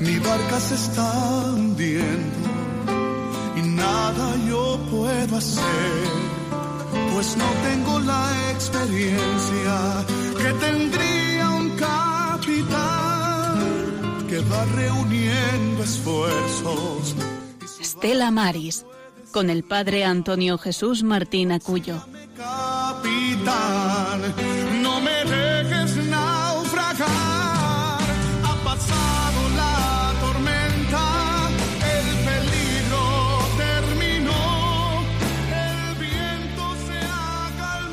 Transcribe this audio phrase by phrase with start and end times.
[0.00, 2.38] Mi barca se está hundiendo
[3.56, 6.08] y nada yo puedo hacer,
[7.12, 10.06] pues no tengo la experiencia
[10.38, 12.78] que tendría un capitán
[14.26, 17.14] que va reuniendo esfuerzos.
[17.78, 18.86] Estela Maris,
[19.32, 22.02] con el padre Antonio Jesús Martín Acuyo.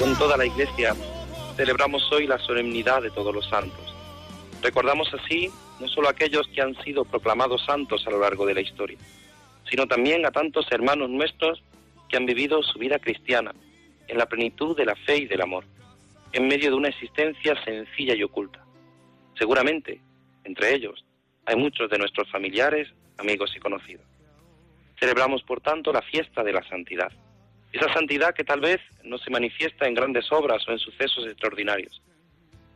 [0.08, 0.96] Con toda la Iglesia
[1.58, 3.94] celebramos hoy la solemnidad de todos los santos.
[4.62, 8.54] Recordamos así no solo a aquellos que han sido proclamados santos a lo largo de
[8.54, 8.98] la historia,
[9.70, 11.62] sino también a tantos hermanos nuestros
[12.08, 13.54] que han vivido su vida cristiana
[14.08, 15.66] en la plenitud de la fe y del amor,
[16.32, 18.64] en medio de una existencia sencilla y oculta.
[19.38, 20.00] Seguramente,
[20.46, 21.04] entre ellos,
[21.46, 24.06] hay muchos de nuestros familiares, amigos y conocidos.
[25.02, 27.12] Celebramos, por tanto, la fiesta de la santidad.
[27.78, 32.02] Esa santidad que tal vez no se manifiesta en grandes obras o en sucesos extraordinarios,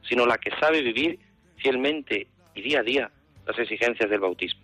[0.08, 1.18] sino la que sabe vivir
[1.58, 3.12] fielmente y día a día
[3.48, 4.62] las exigencias del bautismo.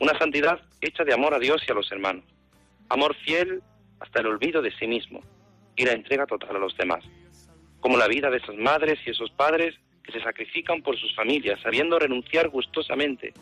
[0.00, 2.24] Una santidad hecha de amor a Dios y a los hermanos.
[2.90, 3.62] Amor fiel
[4.00, 5.22] hasta el olvido de sí mismo
[5.76, 7.02] y la entrega total a los demás.
[7.80, 11.58] Como la vida de esas madres y esos padres que se sacrifican por sus familias,
[11.62, 13.32] sabiendo renunciar gustosamente,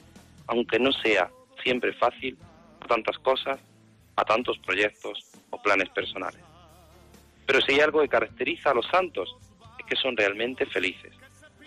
[0.47, 1.31] aunque no sea
[1.65, 2.39] siempre fácil,
[2.81, 3.59] a tantas cosas,
[4.23, 6.41] a tantos proyectos o planes personales.
[7.45, 9.37] Pero si hay algo que caracteriza a los santos,
[9.79, 11.13] es que son realmente felices.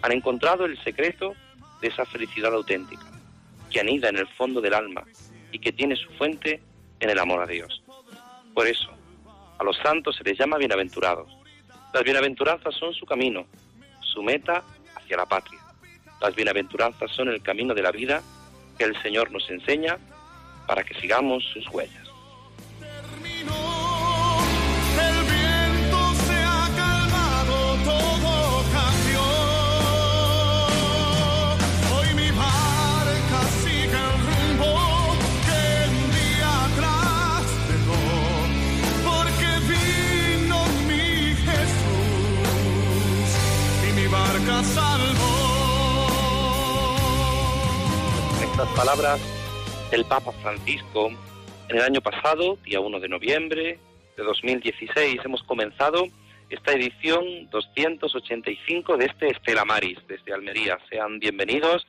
[0.01, 1.33] Han encontrado el secreto
[1.81, 3.05] de esa felicidad auténtica,
[3.69, 5.03] que anida en el fondo del alma
[5.51, 6.61] y que tiene su fuente
[6.99, 7.83] en el amor a Dios.
[8.53, 8.89] Por eso,
[9.59, 11.29] a los santos se les llama bienaventurados.
[11.93, 13.45] Las bienaventuranzas son su camino,
[13.99, 14.63] su meta
[14.95, 15.59] hacia la patria.
[16.21, 18.23] Las bienaventuranzas son el camino de la vida
[18.77, 19.97] que el Señor nos enseña
[20.67, 22.04] para que sigamos sus huellas.
[48.55, 49.19] Estas palabras
[49.91, 51.11] del Papa Francisco
[51.67, 53.79] en el año pasado, día 1 de noviembre
[54.15, 56.07] de 2016, hemos comenzado
[56.49, 60.79] esta edición 285 de este Estela Maris desde Almería.
[60.89, 61.85] Sean bienvenidos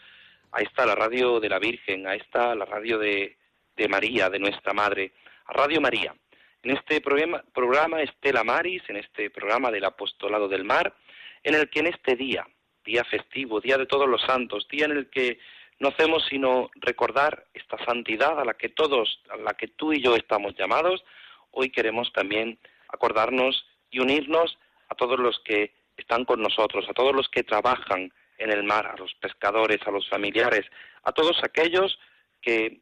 [0.50, 3.36] a esta la radio de la Virgen, a esta la radio de,
[3.76, 5.12] de María, de nuestra Madre,
[5.44, 6.16] a Radio María.
[6.64, 10.96] En este programa, programa Estela Maris, en este programa del Apostolado del Mar,
[11.44, 12.44] en el que en este día,
[12.84, 15.38] día festivo, día de todos los santos, día en el que
[15.78, 20.02] no hacemos sino recordar esta santidad a la que todos, a la que tú y
[20.02, 21.04] yo estamos llamados,
[21.50, 27.14] hoy queremos también acordarnos y unirnos a todos los que están con nosotros, a todos
[27.14, 30.66] los que trabajan en el mar, a los pescadores, a los familiares,
[31.02, 31.98] a todos aquellos
[32.40, 32.80] que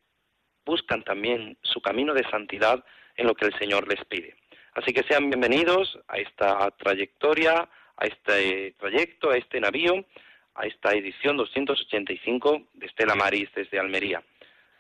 [0.65, 2.85] buscan también su camino de santidad
[3.17, 4.37] en lo que el Señor les pide.
[4.75, 10.05] Así que sean bienvenidos a esta trayectoria, a este trayecto, a este navío,
[10.55, 14.23] a esta edición 285 de Estela Maris desde Almería.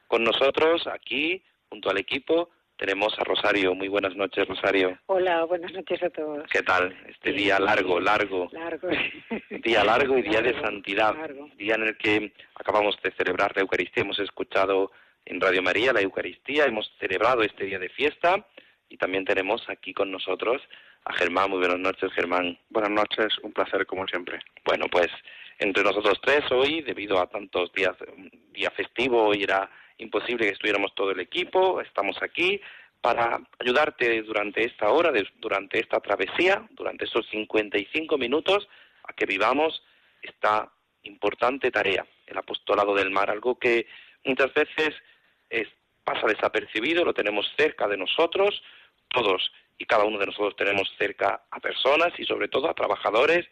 [0.06, 3.74] Con nosotros aquí, junto al equipo, tenemos a Rosario.
[3.74, 4.98] Muy buenas noches, Rosario.
[5.06, 6.44] Hola, buenas noches a todos.
[6.50, 6.96] ¿Qué tal?
[7.08, 8.88] Este día largo, largo, Largo.
[9.50, 11.48] día largo y día de Largo, santidad, largo.
[11.56, 14.02] día en el que acabamos de celebrar la Eucaristía.
[14.02, 14.90] Hemos escuchado
[15.24, 18.46] en Radio María la Eucaristía, hemos celebrado este día de fiesta
[18.88, 20.60] y también tenemos aquí con nosotros
[21.04, 21.50] a Germán.
[21.50, 22.58] Muy buenas noches, Germán.
[22.70, 24.40] Buenas noches, un placer como siempre.
[24.64, 25.08] Bueno, pues
[25.58, 27.96] entre nosotros tres hoy, debido a tantos días,
[28.52, 32.60] día festivo, hoy era imposible que estuviéramos todo el equipo, estamos aquí
[33.00, 38.66] para ayudarte durante esta hora, durante esta travesía, durante esos 55 minutos,
[39.04, 39.82] a que vivamos
[40.22, 40.70] esta
[41.02, 43.86] importante tarea, el apostolado del mar, algo que
[44.24, 44.94] muchas veces
[45.50, 45.68] es-
[46.02, 48.62] pasa desapercibido, lo tenemos cerca de nosotros,
[49.08, 53.46] todos y cada uno de nosotros tenemos cerca a personas y sobre todo a trabajadores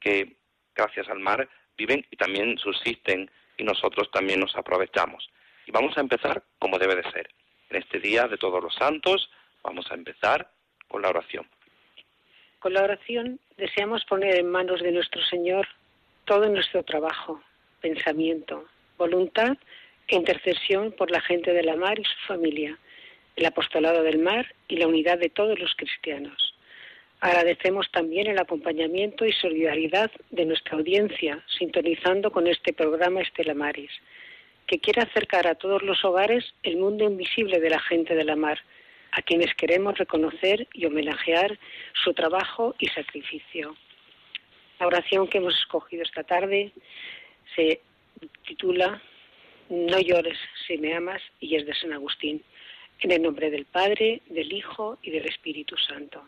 [0.00, 0.36] que
[0.78, 5.28] gracias al mar viven y también subsisten y nosotros también nos aprovechamos.
[5.66, 7.28] Y vamos a empezar como debe de ser.
[7.68, 9.28] En este día de todos los santos
[9.62, 10.50] vamos a empezar
[10.86, 11.46] con la oración.
[12.60, 15.66] Con la oración deseamos poner en manos de nuestro Señor
[16.24, 17.42] todo nuestro trabajo,
[17.80, 18.64] pensamiento,
[18.96, 19.56] voluntad
[20.06, 22.78] e intercesión por la gente de la mar y su familia,
[23.36, 26.47] el apostolado del mar y la unidad de todos los cristianos.
[27.20, 33.90] Agradecemos también el acompañamiento y solidaridad de nuestra audiencia, sintonizando con este programa Estela Maris,
[34.68, 38.36] que quiere acercar a todos los hogares el mundo invisible de la gente de la
[38.36, 38.60] mar,
[39.10, 41.58] a quienes queremos reconocer y homenajear
[42.04, 43.74] su trabajo y sacrificio.
[44.78, 46.70] La oración que hemos escogido esta tarde
[47.56, 47.80] se
[48.46, 49.02] titula
[49.70, 52.44] No llores si me amas y es de San Agustín,
[53.00, 56.22] en el nombre del Padre, del Hijo y del Espíritu Santo.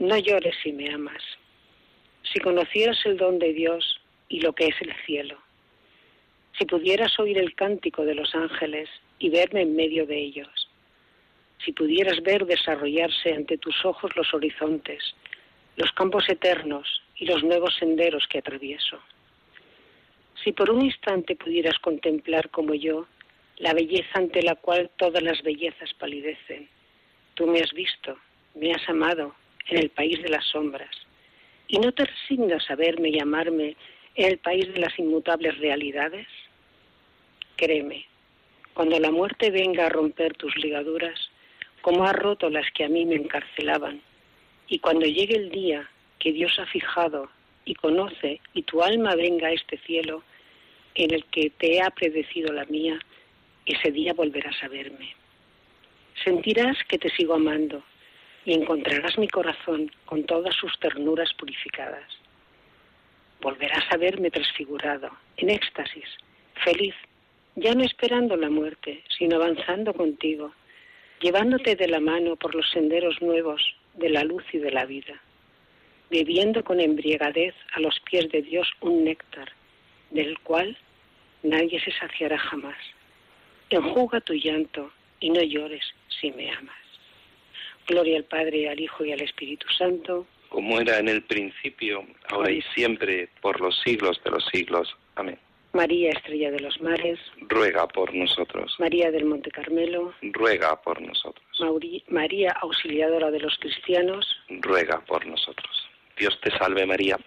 [0.00, 1.22] No llores si me amas.
[2.22, 4.00] Si conocieras el don de Dios
[4.30, 5.36] y lo que es el cielo,
[6.58, 8.88] si pudieras oír el cántico de los ángeles
[9.18, 10.70] y verme en medio de ellos,
[11.62, 15.04] si pudieras ver desarrollarse ante tus ojos los horizontes,
[15.76, 18.98] los campos eternos y los nuevos senderos que atravieso.
[20.42, 23.06] Si por un instante pudieras contemplar como yo
[23.58, 26.70] la belleza ante la cual todas las bellezas palidecen,
[27.34, 28.16] tú me has visto,
[28.54, 29.34] me has amado
[29.68, 30.90] en el país de las sombras,
[31.68, 33.76] y no te resignas a verme y amarme
[34.14, 36.26] en el país de las inmutables realidades.
[37.56, 38.06] Créeme,
[38.74, 41.30] cuando la muerte venga a romper tus ligaduras,
[41.80, 44.00] como ha roto las que a mí me encarcelaban,
[44.68, 47.30] y cuando llegue el día que Dios ha fijado
[47.64, 50.22] y conoce y tu alma venga a este cielo
[50.94, 52.98] en el que te ha predecido la mía,
[53.66, 55.14] ese día volverás a verme.
[56.24, 57.82] Sentirás que te sigo amando
[58.44, 62.08] y encontrarás mi corazón con todas sus ternuras purificadas.
[63.40, 66.08] Volverás a verme transfigurado, en éxtasis,
[66.64, 66.94] feliz,
[67.56, 70.52] ya no esperando la muerte, sino avanzando contigo,
[71.20, 73.62] llevándote de la mano por los senderos nuevos
[73.94, 75.20] de la luz y de la vida,
[76.10, 79.50] bebiendo con embriagadez a los pies de Dios un néctar,
[80.10, 80.76] del cual
[81.42, 82.78] nadie se saciará jamás.
[83.70, 86.89] Enjuga tu llanto y no llores si me amas.
[87.90, 90.24] Gloria al Padre, al Hijo y al Espíritu Santo.
[90.48, 94.96] Como era en el principio, ahora y siempre, por los siglos de los siglos.
[95.16, 95.36] Amén.
[95.72, 97.18] María, Estrella de los Mares.
[97.48, 98.74] Ruega por nosotros.
[98.78, 100.14] María del Monte Carmelo.
[100.22, 101.44] Ruega por nosotros.
[101.58, 104.24] Mauri- María, Auxiliadora de los Cristianos.
[104.48, 105.88] Ruega por nosotros.
[106.16, 107.18] Dios te salve María,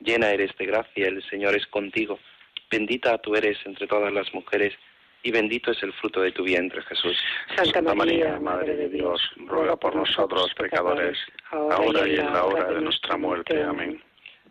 [0.00, 2.18] llena eres de gracia, el Señor es contigo.
[2.70, 4.72] Bendita tú eres entre todas las mujeres
[5.22, 7.16] y bendito es el fruto de tu vientre, Jesús.
[7.54, 11.18] Santa Santa María, María, Madre de Dios, ruega por nosotros pecadores,
[11.50, 13.62] ahora y en la hora de nuestra muerte.
[13.62, 14.02] Amén.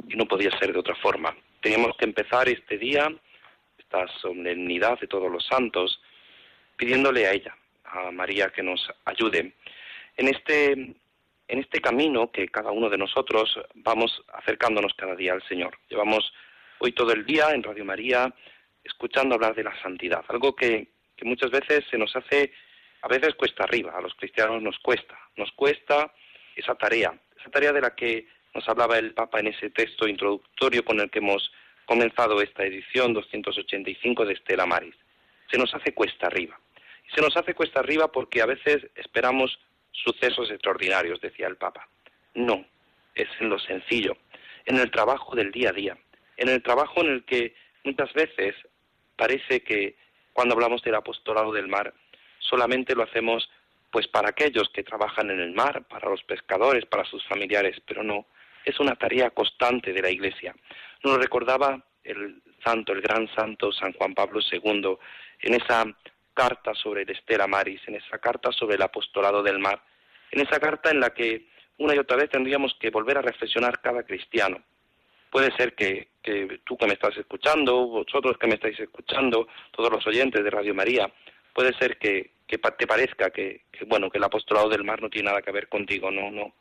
[0.07, 1.35] Y no podía ser de otra forma.
[1.61, 3.13] Teníamos que empezar este día,
[3.77, 6.01] esta solemnidad de todos los santos,
[6.77, 9.53] pidiéndole a ella, a María, que nos ayude
[10.15, 15.43] en este, en este camino que cada uno de nosotros vamos acercándonos cada día al
[15.43, 15.77] Señor.
[15.89, 16.33] Llevamos
[16.79, 18.33] hoy todo el día en Radio María
[18.83, 22.51] escuchando hablar de la santidad, algo que, que muchas veces se nos hace,
[23.01, 26.13] a veces cuesta arriba, a los cristianos nos cuesta, nos cuesta
[26.55, 30.83] esa tarea, esa tarea de la que nos hablaba el Papa en ese texto introductorio
[30.83, 31.51] con el que hemos
[31.85, 34.95] comenzado esta edición 285 de Estela Maris.
[35.49, 36.59] Se nos hace cuesta arriba.
[37.13, 39.59] Se nos hace cuesta arriba porque a veces esperamos
[39.91, 41.87] sucesos extraordinarios, decía el Papa.
[42.33, 42.65] No,
[43.15, 44.15] es en lo sencillo,
[44.65, 45.97] en el trabajo del día a día,
[46.37, 48.55] en el trabajo en el que muchas veces
[49.21, 49.95] parece que
[50.33, 51.93] cuando hablamos del apostolado del mar
[52.39, 53.47] solamente lo hacemos
[53.91, 58.01] pues para aquellos que trabajan en el mar, para los pescadores, para sus familiares, pero
[58.01, 58.25] no,
[58.65, 60.55] es una tarea constante de la Iglesia.
[61.03, 64.97] Nos recordaba el santo, el gran santo San Juan Pablo II,
[65.41, 65.85] en esa
[66.33, 69.83] carta sobre el Estela Maris, en esa carta sobre el apostolado del mar,
[70.31, 71.45] en esa carta en la que
[71.77, 74.63] una y otra vez tendríamos que volver a reflexionar cada cristiano.
[75.31, 79.89] Puede ser que, que tú que me estás escuchando, vosotros que me estáis escuchando, todos
[79.89, 81.09] los oyentes de Radio María,
[81.53, 85.29] puede ser que, te parezca que, que, bueno que el apostolado del mar no tiene
[85.29, 86.53] nada que ver contigo, no, no.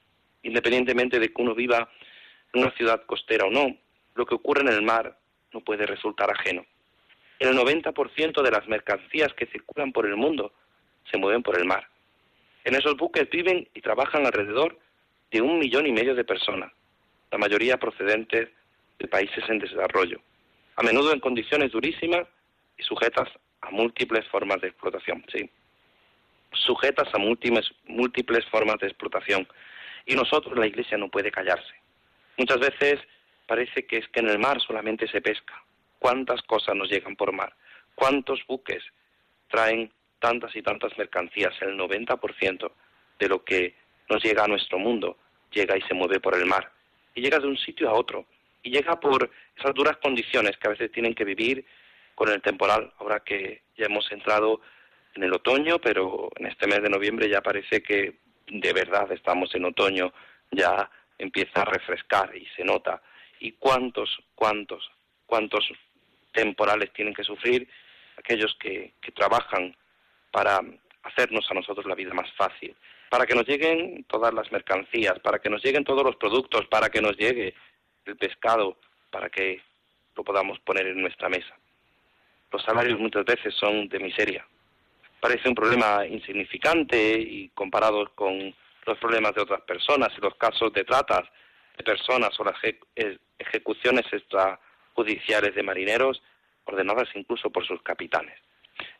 [0.44, 1.90] Independientemente de que uno viva
[2.52, 3.76] en una ciudad costera o no,
[4.14, 5.18] lo que ocurre en el mar
[5.52, 6.64] no puede resultar ajeno.
[7.40, 10.52] El 90% de las mercancías que circulan por el mundo
[11.10, 11.88] se mueven por el mar.
[12.62, 14.78] En esos buques viven y trabajan alrededor
[15.32, 16.72] de un millón y medio de personas,
[17.32, 18.48] la mayoría procedentes
[19.00, 20.20] de países en desarrollo,
[20.76, 22.28] a menudo en condiciones durísimas
[22.78, 23.28] y sujetas
[23.62, 25.50] a múltiples formas de explotación, sí,
[26.52, 29.46] sujetas a múltiples, múltiples formas de explotación.
[30.06, 31.74] Y nosotros, la Iglesia, no puede callarse.
[32.36, 33.00] Muchas veces
[33.46, 35.62] parece que es que en el mar solamente se pesca.
[35.98, 37.54] ¿Cuántas cosas nos llegan por mar?
[37.94, 38.82] ¿Cuántos buques
[39.48, 41.54] traen tantas y tantas mercancías?
[41.60, 42.70] El 90%
[43.18, 43.74] de lo que
[44.08, 45.18] nos llega a nuestro mundo
[45.52, 46.72] llega y se mueve por el mar.
[47.14, 48.24] Y llega de un sitio a otro.
[48.62, 51.64] Y llega por esas duras condiciones que a veces tienen que vivir
[52.14, 52.92] con el temporal.
[52.98, 54.60] Ahora que ya hemos entrado
[55.14, 59.54] en el otoño, pero en este mes de noviembre ya parece que de verdad estamos
[59.54, 60.12] en otoño,
[60.50, 63.02] ya empieza a refrescar y se nota.
[63.38, 64.90] ¿Y cuántos, cuántos,
[65.26, 65.66] cuántos
[66.32, 67.68] temporales tienen que sufrir
[68.18, 69.74] aquellos que, que trabajan
[70.30, 70.60] para
[71.02, 72.76] hacernos a nosotros la vida más fácil?
[73.10, 76.88] para que nos lleguen todas las mercancías, para que nos lleguen todos los productos, para
[76.90, 77.54] que nos llegue
[78.04, 78.76] el pescado,
[79.10, 79.60] para que
[80.16, 81.54] lo podamos poner en nuestra mesa.
[82.52, 84.46] Los salarios muchas veces son de miseria.
[85.20, 88.54] Parece un problema insignificante y comparado con
[88.86, 91.28] los problemas de otras personas y los casos de tratas
[91.76, 92.56] de personas o las
[93.38, 96.22] ejecuciones extrajudiciales de marineros
[96.64, 98.38] ordenadas incluso por sus capitanes.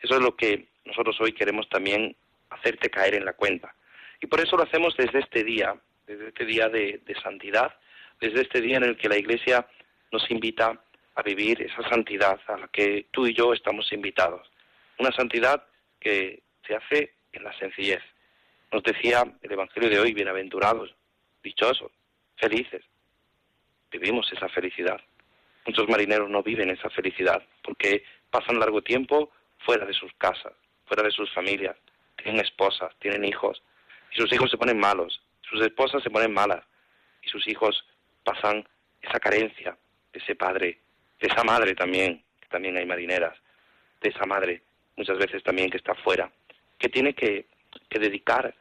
[0.01, 2.15] Eso es lo que nosotros hoy queremos también
[2.51, 3.75] hacerte caer en la cuenta.
[4.21, 5.75] Y por eso lo hacemos desde este día,
[6.07, 7.75] desde este día de, santidad,
[8.21, 9.67] desde este día en el que la Iglesia
[10.13, 10.79] nos invita
[11.15, 14.51] a vivir esa santidad a la que tú y yo estamos invitados.
[14.99, 15.65] Una santidad
[15.99, 18.03] que se hace en la sencillez.
[18.73, 20.95] Nos decía el Evangelio de hoy, bienaventurados,
[21.43, 21.91] dichosos,
[22.37, 22.85] felices.
[23.91, 25.01] Vivimos esa felicidad.
[25.67, 30.53] Muchos marineros no viven esa felicidad porque pasan largo tiempo fuera de sus casas,
[30.87, 31.77] fuera de sus familias,
[32.17, 33.63] tienen esposas, tienen hijos,
[34.13, 36.65] y sus hijos se ponen malos, sus esposas se ponen malas
[37.23, 37.85] y sus hijos
[38.25, 38.67] pasan
[39.01, 39.77] esa carencia
[40.13, 40.81] de ese padre,
[41.21, 43.37] de esa madre también, que también hay marineras,
[44.01, 44.63] de esa madre
[44.97, 46.31] muchas veces también que está fuera,
[46.79, 47.47] que tiene que,
[47.89, 48.55] que dedicar,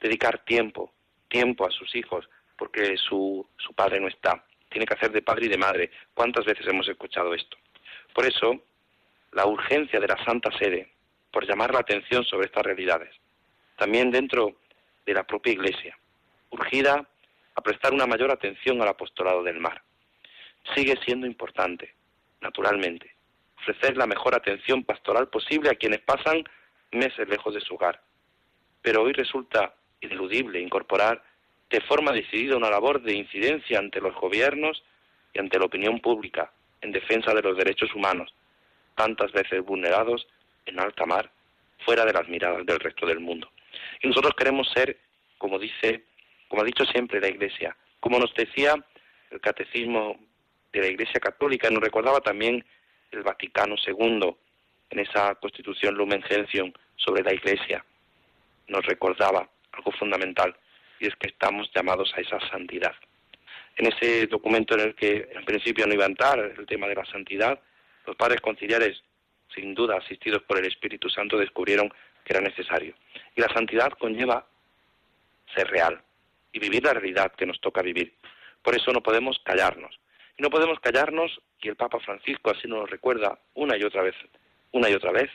[0.00, 0.92] dedicar tiempo,
[1.28, 4.44] tiempo a sus hijos, porque su, su padre no está.
[4.68, 5.90] Tiene que hacer de padre y de madre.
[6.12, 7.56] ¿Cuántas veces hemos escuchado esto?
[8.12, 8.62] Por eso,
[9.32, 10.92] la urgencia de la Santa Sede,
[11.30, 13.14] por llamar la atención sobre estas realidades.
[13.76, 14.56] También dentro
[15.06, 15.96] de la propia Iglesia,
[16.50, 17.08] urgida
[17.58, 19.82] a prestar una mayor atención al apostolado del mar.
[20.76, 21.92] Sigue siendo importante,
[22.40, 23.16] naturalmente,
[23.58, 26.44] ofrecer la mejor atención pastoral posible a quienes pasan
[26.92, 28.00] meses lejos de su hogar.
[28.80, 31.20] Pero hoy resulta ineludible incorporar
[31.68, 34.84] de forma decidida una labor de incidencia ante los gobiernos
[35.34, 38.32] y ante la opinión pública en defensa de los derechos humanos,
[38.94, 40.28] tantas veces vulnerados
[40.64, 41.28] en alta mar,
[41.84, 43.50] fuera de las miradas del resto del mundo.
[44.00, 44.96] Y nosotros queremos ser,
[45.38, 46.04] como dice,
[46.48, 48.74] como ha dicho siempre la Iglesia, como nos decía
[49.30, 50.18] el catecismo
[50.72, 52.64] de la Iglesia Católica, nos recordaba también
[53.10, 54.34] el Vaticano II
[54.90, 57.84] en esa Constitución Lumen Gentium sobre la Iglesia,
[58.68, 60.56] nos recordaba algo fundamental
[61.00, 62.94] y es que estamos llamados a esa santidad.
[63.76, 66.96] En ese documento en el que en principio no iba a entrar el tema de
[66.96, 67.60] la santidad,
[68.06, 69.02] los padres conciliares,
[69.54, 71.88] sin duda asistidos por el Espíritu Santo, descubrieron
[72.24, 72.94] que era necesario.
[73.36, 74.46] Y la santidad conlleva
[75.54, 76.02] ser real
[76.58, 78.14] y vivir la realidad que nos toca vivir.
[78.62, 79.98] Por eso no podemos callarnos.
[80.36, 84.14] Y no podemos callarnos, y el Papa Francisco así nos recuerda una y otra vez,
[84.72, 85.30] una y otra vez,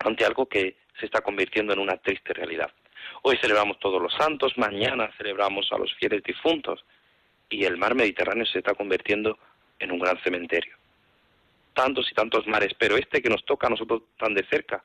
[0.00, 2.70] ante algo que se está convirtiendo en una triste realidad.
[3.22, 6.84] Hoy celebramos todos los santos, mañana celebramos a los fieles difuntos,
[7.48, 9.38] y el mar Mediterráneo se está convirtiendo
[9.78, 10.76] en un gran cementerio.
[11.74, 14.82] Tantos y tantos mares, pero este que nos toca a nosotros tan de cerca,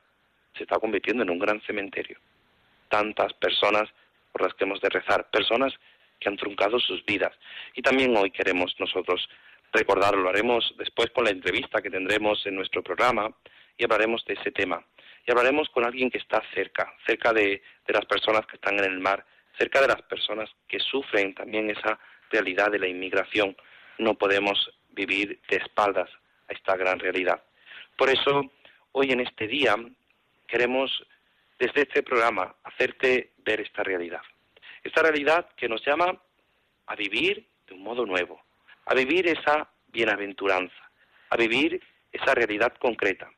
[0.56, 2.18] se está convirtiendo en un gran cementerio.
[2.90, 3.90] Tantas personas
[4.34, 5.74] por las que hemos de rezar, personas
[6.20, 7.32] que han truncado sus vidas.
[7.76, 9.30] Y también hoy queremos nosotros
[9.72, 13.34] recordarlo, lo haremos después con la entrevista que tendremos en nuestro programa
[13.78, 14.84] y hablaremos de ese tema.
[15.26, 18.86] Y hablaremos con alguien que está cerca, cerca de, de las personas que están en
[18.86, 19.26] el mar,
[19.58, 22.00] cerca de las personas que sufren también esa
[22.30, 23.56] realidad de la inmigración.
[24.00, 26.10] No podemos vivir de espaldas
[26.50, 27.42] a esta gran realidad.
[27.98, 28.52] Por eso,
[28.92, 29.76] hoy en este día
[30.48, 31.06] queremos
[31.60, 34.22] desde este programa hacerte ver esta realidad.
[34.84, 36.20] Esta realidad que nos llama
[36.88, 38.42] a vivir de un modo nuevo,
[38.86, 40.92] a vivir esa bienaventuranza,
[41.30, 41.82] a vivir
[42.12, 43.32] esa realidad concreta,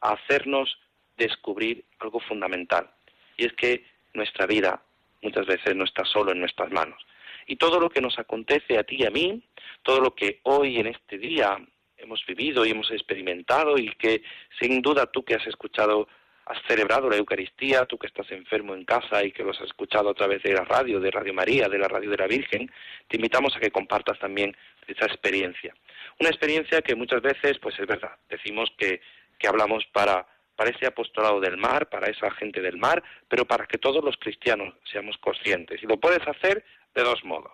[0.00, 0.78] a hacernos
[1.16, 2.90] descubrir algo fundamental.
[3.36, 3.84] Y es que
[4.14, 4.82] nuestra vida
[5.22, 7.06] muchas veces no está solo en nuestras manos.
[7.46, 9.42] Y todo lo que nos acontece a ti y a mí,
[9.82, 11.58] todo lo que hoy en este día
[11.96, 14.22] hemos vivido y hemos experimentado y que
[14.58, 16.08] sin duda tú que has escuchado
[16.46, 20.10] has celebrado la Eucaristía, tú que estás enfermo en casa y que lo has escuchado
[20.10, 22.70] a través de la radio, de Radio María, de la radio de la Virgen,
[23.08, 24.56] te invitamos a que compartas también
[24.86, 25.74] esa experiencia.
[26.18, 29.00] Una experiencia que muchas veces, pues es verdad, decimos que,
[29.38, 33.66] que hablamos para, para ese apostolado del mar, para esa gente del mar, pero para
[33.66, 35.82] que todos los cristianos seamos conscientes.
[35.82, 37.52] Y lo puedes hacer de dos modos.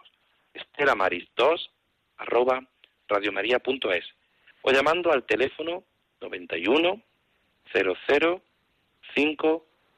[0.54, 1.70] Estela Maris 2
[2.18, 2.66] arroba
[3.08, 4.04] radiomaria.es
[4.62, 5.84] o llamando al teléfono
[6.20, 7.02] 91
[7.72, 8.42] 005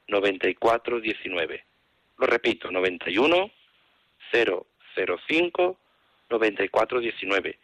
[0.07, 1.65] 94 19.
[2.17, 3.51] Lo repito, 91
[4.31, 5.79] 005
[6.29, 7.59] 94 19.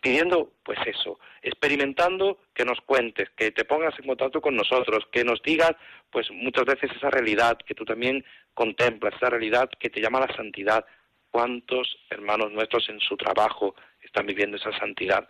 [0.00, 5.24] Pidiendo, pues eso, experimentando que nos cuentes, que te pongas en contacto con nosotros, que
[5.24, 5.72] nos digas,
[6.10, 10.34] pues muchas veces esa realidad que tú también contemplas, esa realidad que te llama la
[10.36, 10.86] santidad.
[11.30, 15.28] ¿Cuántos hermanos nuestros en su trabajo están viviendo esa santidad,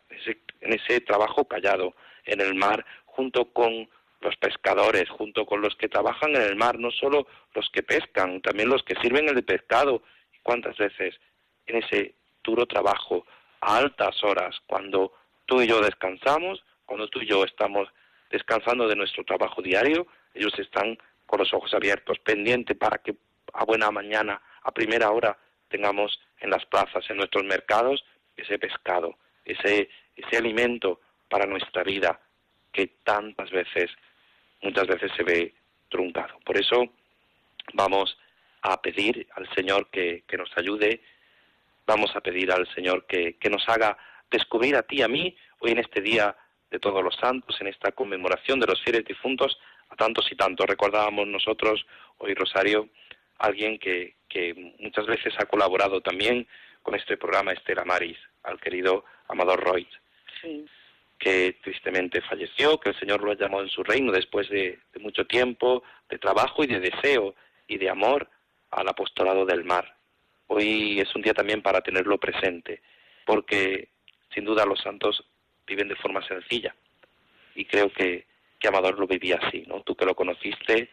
[0.60, 3.88] en ese trabajo callado, en el mar, junto con
[4.20, 8.40] los pescadores, junto con los que trabajan en el mar, no solo los que pescan,
[8.40, 10.02] también los que sirven el pescado.
[10.32, 11.14] ¿Y cuántas veces
[11.66, 13.26] en ese duro trabajo,
[13.60, 15.12] a altas horas, cuando
[15.46, 17.88] tú y yo descansamos, cuando tú y yo estamos
[18.30, 23.16] descansando de nuestro trabajo diario, ellos están con los ojos abiertos, pendientes para que
[23.52, 25.36] a buena mañana, a primera hora,
[25.68, 28.04] tengamos en las plazas, en nuestros mercados,
[28.36, 32.20] ese pescado, ese, ese alimento para nuestra vida
[32.72, 33.90] que tantas veces
[34.62, 35.54] muchas veces se ve
[35.88, 36.38] truncado.
[36.44, 36.84] Por eso
[37.74, 38.16] vamos
[38.62, 41.00] a pedir al Señor que, nos ayude,
[41.86, 43.96] vamos a pedir al Señor que, que nos haga
[44.30, 46.36] descubrir a ti a mí hoy en este día
[46.70, 50.66] de todos los santos, en esta conmemoración de los fieles difuntos, a tantos y tantos.
[50.66, 51.86] Recordábamos nosotros
[52.18, 52.88] hoy, Rosario,
[53.38, 56.46] alguien que, que muchas veces ha colaborado también
[56.82, 59.88] con este programa Estela Maris, al querido Amador Roy.
[60.42, 60.66] Sí
[61.18, 65.26] que tristemente falleció, que el Señor lo ha llamado en su reino después de, mucho
[65.26, 67.34] tiempo de trabajo y de deseo
[67.66, 68.28] y de amor
[68.70, 69.94] al apostolado del mar.
[70.46, 72.80] Hoy es un día también para tenerlo presente,
[73.26, 73.88] porque
[74.34, 75.24] sin duda los santos
[75.66, 76.74] viven de forma sencilla
[77.54, 78.24] y creo que,
[78.58, 79.82] que Amador lo vivía así, ¿no?
[79.82, 80.88] Tú que lo conociste.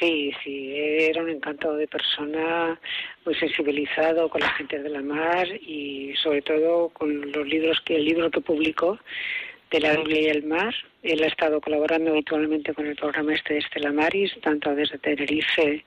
[0.00, 2.78] Sí, sí, era un encanto de persona,
[3.24, 7.96] muy sensibilizado con la gente de la mar y sobre todo con los libros que
[7.96, 8.98] el libro que publicó
[9.70, 10.74] de la Biblia y el mar.
[11.02, 15.84] Él ha estado colaborando habitualmente con el programa este de Estela Maris, tanto desde Tenerife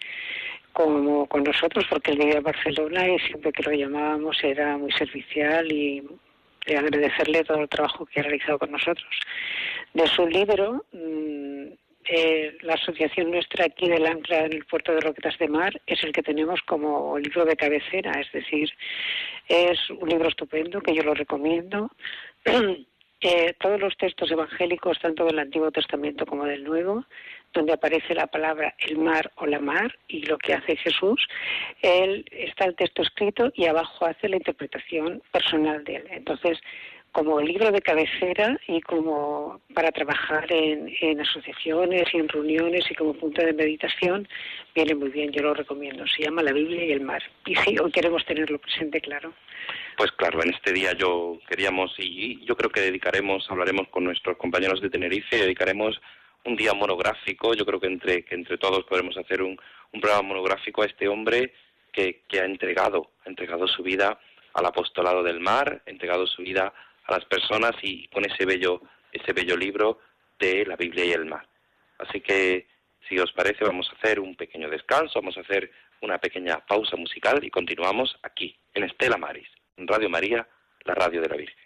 [0.73, 4.91] como con nosotros, porque él vivía en Barcelona y siempre que lo llamábamos era muy
[4.91, 6.03] servicial y
[6.65, 9.09] de agradecerle todo el trabajo que ha realizado con nosotros.
[9.93, 11.67] De su libro, mm,
[12.05, 16.03] eh, la asociación nuestra aquí del Ancla en el puerto de Roquetas de Mar es
[16.03, 18.69] el que tenemos como libro de cabecera, es decir,
[19.47, 21.91] es un libro estupendo que yo lo recomiendo.
[23.59, 27.05] todos los textos evangélicos, tanto del Antiguo Testamento como del Nuevo,
[27.53, 31.27] donde aparece la palabra el mar o la mar y lo que hace Jesús,
[31.81, 36.07] él está el texto escrito y abajo hace la interpretación personal de él.
[36.11, 36.59] Entonces,
[37.11, 43.13] como libro de cabecera y como para trabajar en, asociaciones y en reuniones y como
[43.13, 44.27] punto de meditación,
[44.75, 46.05] viene muy bien, yo lo recomiendo.
[46.07, 47.21] Se llama La Biblia y el mar.
[47.45, 49.33] Y sí, hoy queremos tenerlo presente, claro.
[49.97, 54.37] Pues claro, en este día yo queríamos y yo creo que dedicaremos, hablaremos con nuestros
[54.37, 55.99] compañeros de Tenerife, dedicaremos
[56.45, 59.59] un día monográfico, yo creo que entre, que entre todos podremos hacer un,
[59.91, 61.53] un programa monográfico a este hombre
[61.91, 64.19] que, que ha entregado, ha entregado su vida
[64.53, 66.73] al apostolado del mar, ha entregado su vida
[67.09, 69.99] a las personas y con ese bello, ese bello libro
[70.39, 71.47] de la Biblia y el mar.
[71.97, 72.67] Así que,
[73.07, 76.95] si os parece, vamos a hacer un pequeño descanso, vamos a hacer una pequeña pausa
[76.95, 80.47] musical y continuamos aquí, en Estela Maris, en Radio María,
[80.85, 81.57] la radio de la Virgen.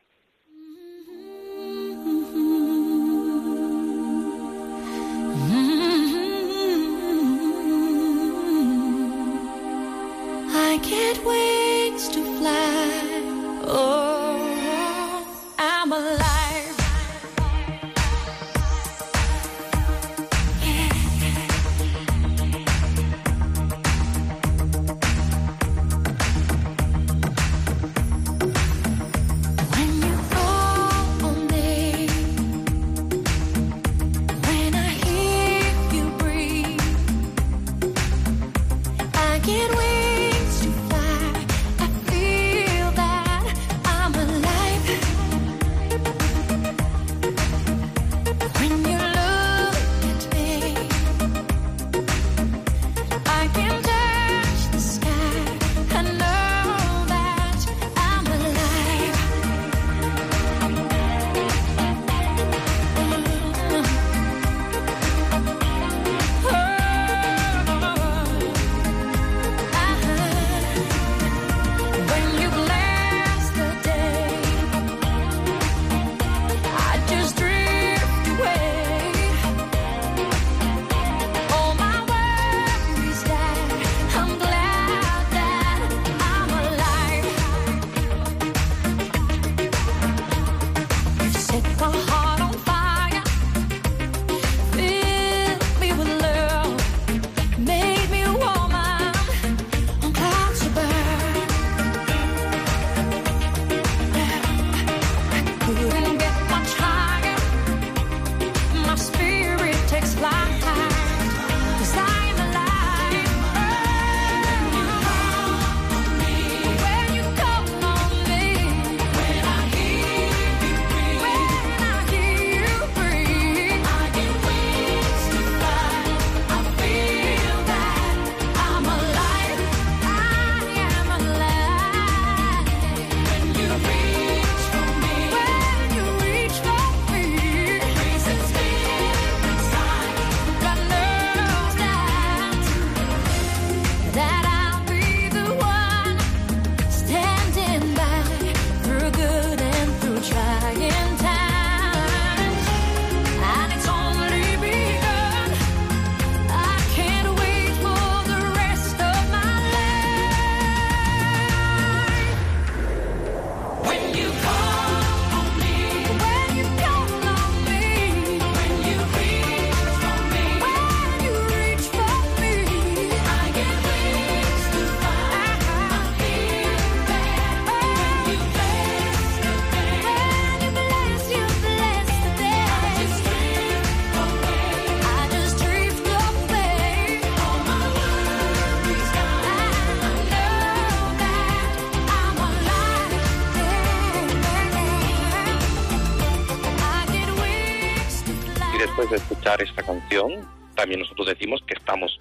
[10.55, 13.61] I get wings to fly.
[13.65, 14.22] Oh.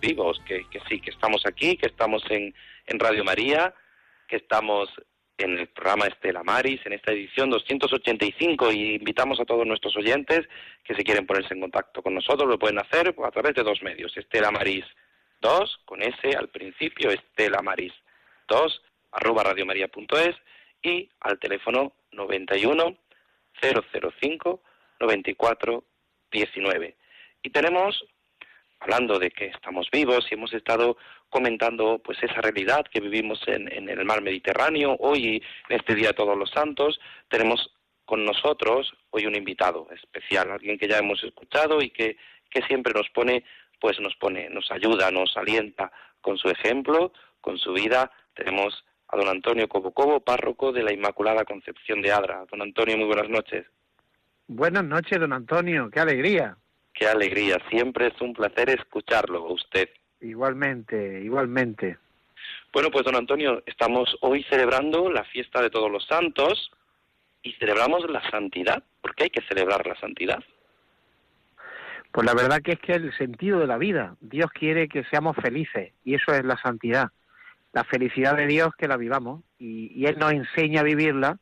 [0.03, 2.55] Vivos, que, sí, que estamos aquí, que estamos en,
[2.87, 3.75] en Radio María,
[4.29, 4.91] que estamos
[5.38, 10.47] en el programa Estela Maris, en esta edición 285, y invitamos a todos nuestros oyentes
[10.85, 13.83] que si quieren ponerse en contacto con nosotros lo pueden hacer a través de dos
[13.83, 14.85] medios, Estela Maris
[15.41, 17.93] 2, con S al principio, Estela Maris
[18.49, 20.37] 2, arroba radiomaria.es,
[20.83, 22.97] y al teléfono 91
[23.61, 24.62] 005
[25.01, 25.85] 94
[26.31, 26.97] 19.
[27.43, 28.05] Y tenemos,
[28.83, 30.97] hablando de que estamos vivos y hemos estado
[31.31, 36.09] comentando pues esa realidad que vivimos en, en el mar Mediterráneo, hoy en este Día
[36.09, 37.73] de Todos los Santos, tenemos
[38.05, 42.16] con nosotros hoy un invitado especial, alguien que ya hemos escuchado y que,
[42.51, 43.45] que siempre nos pone,
[43.81, 48.11] pues nos pone, nos ayuda, nos alienta con su ejemplo, con su vida.
[48.35, 52.45] Tenemos a don Antonio Cobo párroco de la Inmaculada Concepción de Adra.
[52.51, 53.66] Don Antonio, muy buenas noches.
[54.49, 56.57] Buenas noches, don Antonio, qué alegría.
[56.93, 59.89] Qué alegría, siempre es un placer escucharlo a usted.
[60.21, 61.99] Igualmente, igualmente.
[62.73, 66.71] Bueno, pues don Antonio, estamos hoy celebrando la fiesta de todos los santos
[67.43, 68.83] y celebramos la santidad.
[69.01, 70.43] ¿Por qué hay que celebrar la santidad?
[72.13, 75.37] Pues la verdad que es que el sentido de la vida, Dios quiere que seamos
[75.37, 77.11] felices y eso es la santidad.
[77.73, 81.39] La felicidad de Dios que la vivamos y, y Él nos enseña a vivirla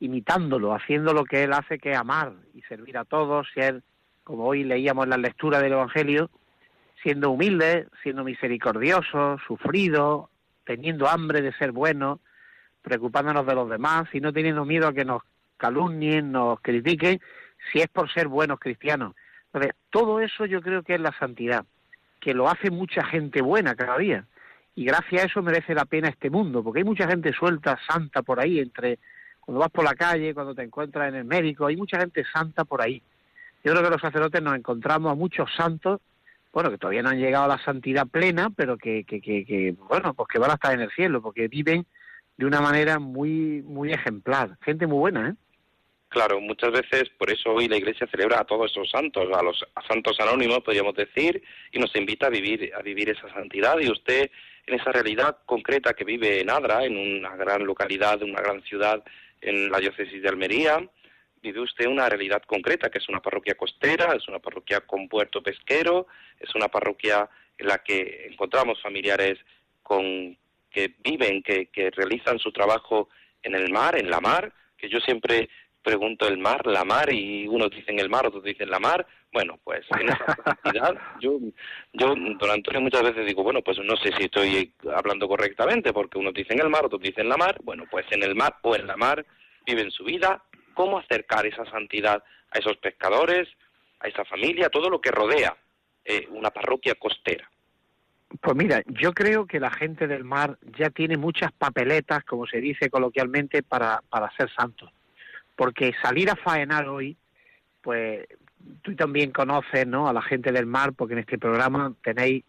[0.00, 3.82] imitándolo, haciendo lo que Él hace, que es amar y servir a todos, ser,
[4.24, 6.30] como hoy leíamos en la lectura del Evangelio,
[7.02, 10.30] siendo humilde, siendo misericordioso, sufrido,
[10.64, 12.20] teniendo hambre de ser bueno,
[12.82, 15.22] preocupándonos de los demás y no teniendo miedo a que nos
[15.58, 17.20] calumnien, nos critiquen,
[17.70, 19.14] si es por ser buenos cristianos.
[19.46, 21.64] Entonces, todo eso yo creo que es la santidad,
[22.20, 24.24] que lo hace mucha gente buena cada día.
[24.74, 28.22] Y gracias a eso merece la pena este mundo, porque hay mucha gente suelta, santa
[28.22, 28.98] por ahí, entre
[29.40, 32.64] cuando vas por la calle, cuando te encuentras en el médico, hay mucha gente santa
[32.64, 33.02] por ahí.
[33.64, 36.00] Yo creo que los sacerdotes nos encontramos a muchos santos,
[36.52, 40.14] bueno, que todavía no han llegado a la santidad plena, pero que, que, que, bueno,
[40.14, 41.86] pues que van a estar en el cielo, porque viven
[42.36, 44.56] de una manera muy, muy ejemplar.
[44.62, 45.34] Gente muy buena, ¿eh?
[46.08, 49.64] Claro, muchas veces por eso hoy la Iglesia celebra a todos esos santos, a los
[49.88, 53.80] santos anónimos, podríamos decir, y nos invita a vivir a vivir esa santidad.
[53.80, 54.30] Y usted,
[54.66, 59.02] en esa realidad concreta que vive en Adra, en una gran localidad, una gran ciudad,
[59.40, 60.88] en la diócesis de Almería,
[61.44, 65.42] vive usted una realidad concreta, que es una parroquia costera, es una parroquia con puerto
[65.42, 66.06] pesquero,
[66.40, 67.28] es una parroquia
[67.58, 69.38] en la que encontramos familiares
[69.82, 70.36] con
[70.70, 73.08] que viven, que, que realizan su trabajo
[73.42, 75.50] en el mar, en la mar, que yo siempre
[75.82, 79.06] pregunto el mar, la mar, y unos dicen el mar, otros dicen la mar.
[79.30, 80.24] Bueno, pues en esa
[80.62, 81.38] cantidad, yo,
[81.92, 86.18] yo, don Antonio, muchas veces digo, bueno, pues no sé si estoy hablando correctamente, porque
[86.18, 87.58] unos dicen el mar, otros dicen la mar.
[87.62, 89.24] Bueno, pues en el mar o en la mar
[89.66, 90.42] viven su vida.
[90.74, 93.48] ¿Cómo acercar esa santidad a esos pescadores,
[94.00, 95.56] a esa familia, a todo lo que rodea
[96.04, 97.48] eh, una parroquia costera?
[98.40, 102.60] Pues mira, yo creo que la gente del mar ya tiene muchas papeletas, como se
[102.60, 104.90] dice coloquialmente, para, para ser santos
[105.56, 107.16] porque salir a faenar hoy,
[107.82, 108.26] pues
[108.82, 110.08] tú también conoces ¿no?
[110.08, 112.44] a la gente del mar, porque en este programa tenéis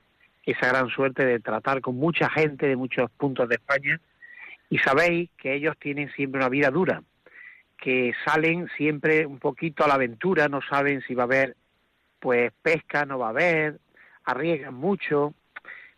[0.45, 3.99] esa gran suerte de tratar con mucha gente de muchos puntos de España
[4.69, 7.01] y sabéis que ellos tienen siempre una vida dura,
[7.77, 11.55] que salen siempre un poquito a la aventura, no saben si va a haber
[12.19, 13.79] pues pesca, no va a haber,
[14.23, 15.33] arriesgan mucho.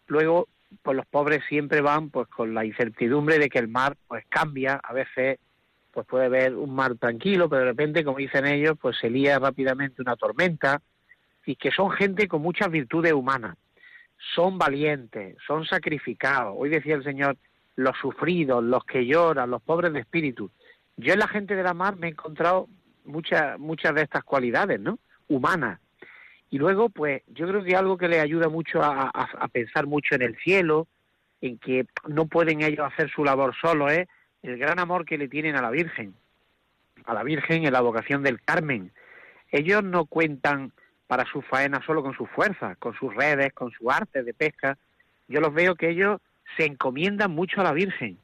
[0.08, 0.48] Luego,
[0.82, 4.80] pues los pobres siempre van pues con la incertidumbre de que el mar pues cambia,
[4.84, 5.40] a veces
[5.92, 9.40] pues puede ver un mar tranquilo, pero de repente, como dicen ellos, pues se lía
[9.40, 10.82] rápidamente una tormenta,
[11.48, 13.58] y que son gente con muchas virtudes humanas,
[14.36, 16.54] son valientes, son sacrificados.
[16.56, 17.38] Hoy decía el Señor,
[17.78, 20.52] los sufridos, los que lloran, los pobres de espíritu.
[20.98, 22.68] Yo en la gente de la mar me he encontrado
[23.06, 25.00] muchas, muchas de estas cualidades, ¿no?
[25.28, 25.80] Humanas.
[26.50, 29.12] Y luego, pues, yo creo que algo que les ayuda mucho a,
[29.52, 30.88] pensar mucho en el cielo,
[31.42, 34.08] en que no pueden ellos hacer su labor solo, es
[34.44, 36.16] el gran amor que le tienen a la Virgen,
[37.06, 38.92] a la Virgen en la vocación del Carmen.
[39.52, 40.72] Ellos no cuentan
[41.06, 44.78] para su faena solo con sus fuerzas, con sus redes, con su arte de pesca.
[45.28, 46.22] Yo los veo que ellos
[46.56, 48.18] se encomiendan mucho a la Virgen.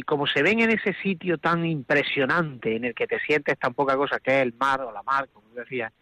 [0.00, 3.74] Y como se ven en ese sitio tan impresionante en el que te sientes tan
[3.74, 5.92] poca cosa que es el mar o la mar, como decía,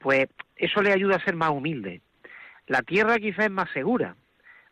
[0.00, 2.00] pues eso le ayuda a ser más humilde.
[2.66, 4.16] La tierra quizás es más segura.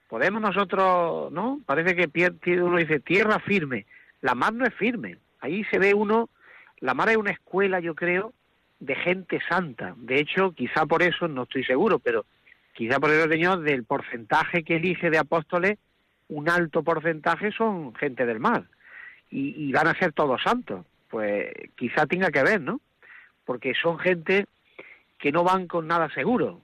[0.08, 1.60] Podemos nosotros, ¿no?
[1.64, 3.86] Parece que uno dice tierra firme
[4.26, 5.18] la mar no es firme.
[5.40, 6.28] Ahí se ve uno,
[6.80, 8.32] la mar es una escuela, yo creo,
[8.80, 9.94] de gente santa.
[9.98, 12.24] De hecho, quizá por eso, no estoy seguro, pero
[12.74, 15.78] quizá por eso, Señor, del porcentaje que elige de apóstoles,
[16.28, 18.64] un alto porcentaje son gente del mar.
[19.30, 20.86] Y, van a ser todos santos.
[21.08, 22.80] Pues quizá tenga que ver, ¿no?
[23.44, 24.46] Porque son gente
[25.18, 26.60] que no van con nada seguro.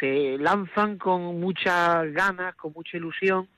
[0.00, 3.48] Se lanzan con muchas ganas, con mucha ilusión,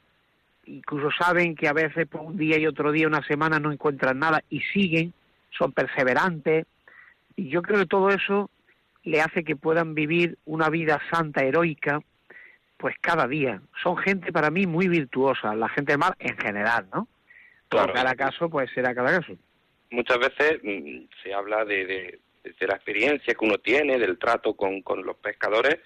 [0.67, 4.19] incluso saben que a veces por un día y otro día, una semana, no encuentran
[4.19, 5.15] nada y siguen,
[5.51, 6.67] son perseverantes.
[7.37, 8.51] Y yo creo que todo eso
[9.05, 12.01] le hace que puedan vivir una vida santa, heroica,
[12.85, 13.63] pues cada día.
[13.83, 17.09] Son gente para mí muy virtuosa, la gente del mar en general, ¿no?
[17.71, 17.95] Claro.
[17.95, 19.33] cada caso, pues será cada caso.
[19.89, 24.53] Muchas veces mm, se habla de, de, de, la experiencia que uno tiene, del trato
[24.53, 25.79] con, con los pescadores,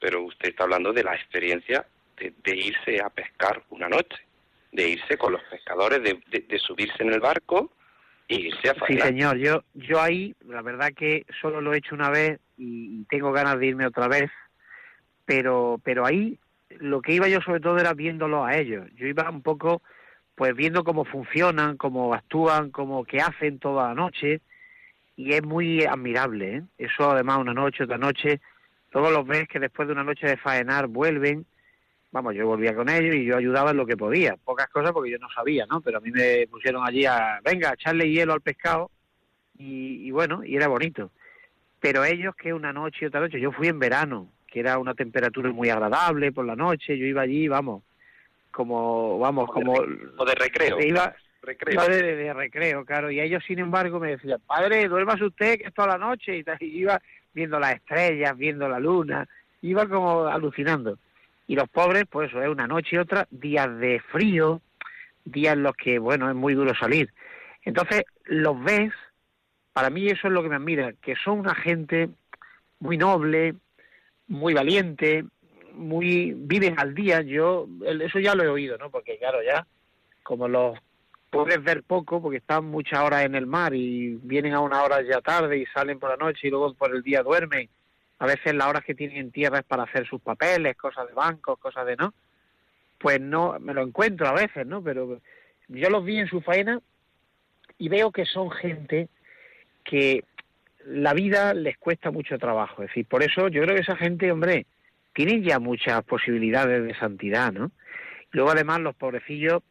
[0.00, 4.18] pero usted está hablando de la experiencia de, de irse a pescar una noche,
[4.72, 7.70] de irse con los pescadores, de, de subirse en el barco
[8.26, 11.94] e irse a Sí, señor, yo, yo ahí, la verdad que solo lo he hecho
[11.94, 14.28] una vez y tengo ganas de irme otra vez,
[15.32, 16.38] pero, pero ahí
[16.78, 18.86] lo que iba yo sobre todo era viéndolo a ellos.
[18.96, 19.80] Yo iba un poco
[20.34, 24.42] pues viendo cómo funcionan, cómo actúan, cómo que hacen toda la noche
[25.16, 26.62] y es muy admirable, ¿eh?
[26.76, 28.42] Eso además una noche, otra noche,
[28.92, 31.46] luego los ves que después de una noche de faenar vuelven,
[32.10, 35.12] vamos, yo volvía con ellos y yo ayudaba en lo que podía, pocas cosas porque
[35.12, 35.80] yo no sabía, ¿no?
[35.80, 38.90] Pero a mí me pusieron allí a, venga, echarle hielo al pescado
[39.56, 41.10] y, y bueno, y era bonito.
[41.80, 44.92] Pero ellos que una noche y otra noche, yo fui en verano, que era una
[44.92, 47.82] temperatura muy agradable por la noche, yo iba allí, vamos,
[48.50, 49.72] como, vamos, como...
[49.72, 50.78] O de recreo.
[50.78, 51.88] Iba, recreo.
[51.88, 53.10] de, recreo, claro.
[53.10, 56.36] Y ellos, sin embargo, me decían, padre, duérmase usted que es toda la noche.
[56.36, 57.00] Y, iba
[57.32, 59.26] viendo las estrellas, viendo la luna,
[59.62, 60.98] iba como alucinando.
[61.46, 64.60] Y los pobres, pues eso es una noche y otra, días de frío,
[65.24, 67.10] días en los que, bueno, es muy duro salir.
[67.64, 68.92] Entonces, los ves,
[69.72, 72.10] para mí eso es lo que me admira, que son una gente
[72.80, 73.54] muy noble,
[74.32, 75.24] muy valiente,
[75.74, 77.20] muy viven al día.
[77.20, 77.68] Yo
[78.00, 78.90] eso ya lo he oído, ¿no?
[78.90, 79.66] Porque claro, ya
[80.22, 80.78] como los
[81.30, 85.02] puedes ver poco porque están muchas horas en el mar y vienen a una hora
[85.02, 87.68] ya tarde y salen por la noche y luego por el día duermen.
[88.18, 91.14] A veces las horas que tienen en tierra es para hacer sus papeles, cosas de
[91.14, 92.14] bancos, cosas de no.
[92.98, 94.82] Pues no, me lo encuentro a veces, ¿no?
[94.82, 95.20] Pero
[95.68, 96.80] yo los vi en su faena
[97.76, 99.08] y veo que son gente
[99.84, 100.24] que
[100.86, 102.82] la vida les cuesta mucho trabajo.
[102.82, 104.66] Es decir, por eso yo creo que esa gente, hombre,
[105.12, 107.70] tienen ya muchas posibilidades de santidad, ¿no?
[108.30, 109.62] Luego además los pobrecillos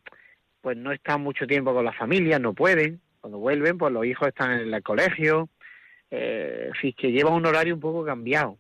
[0.62, 4.28] pues no están mucho tiempo con la familia, no pueden, cuando vuelven pues los hijos
[4.28, 5.50] están en el colegio,
[6.12, 8.58] eh, en fin, que llevan un horario un poco cambiado.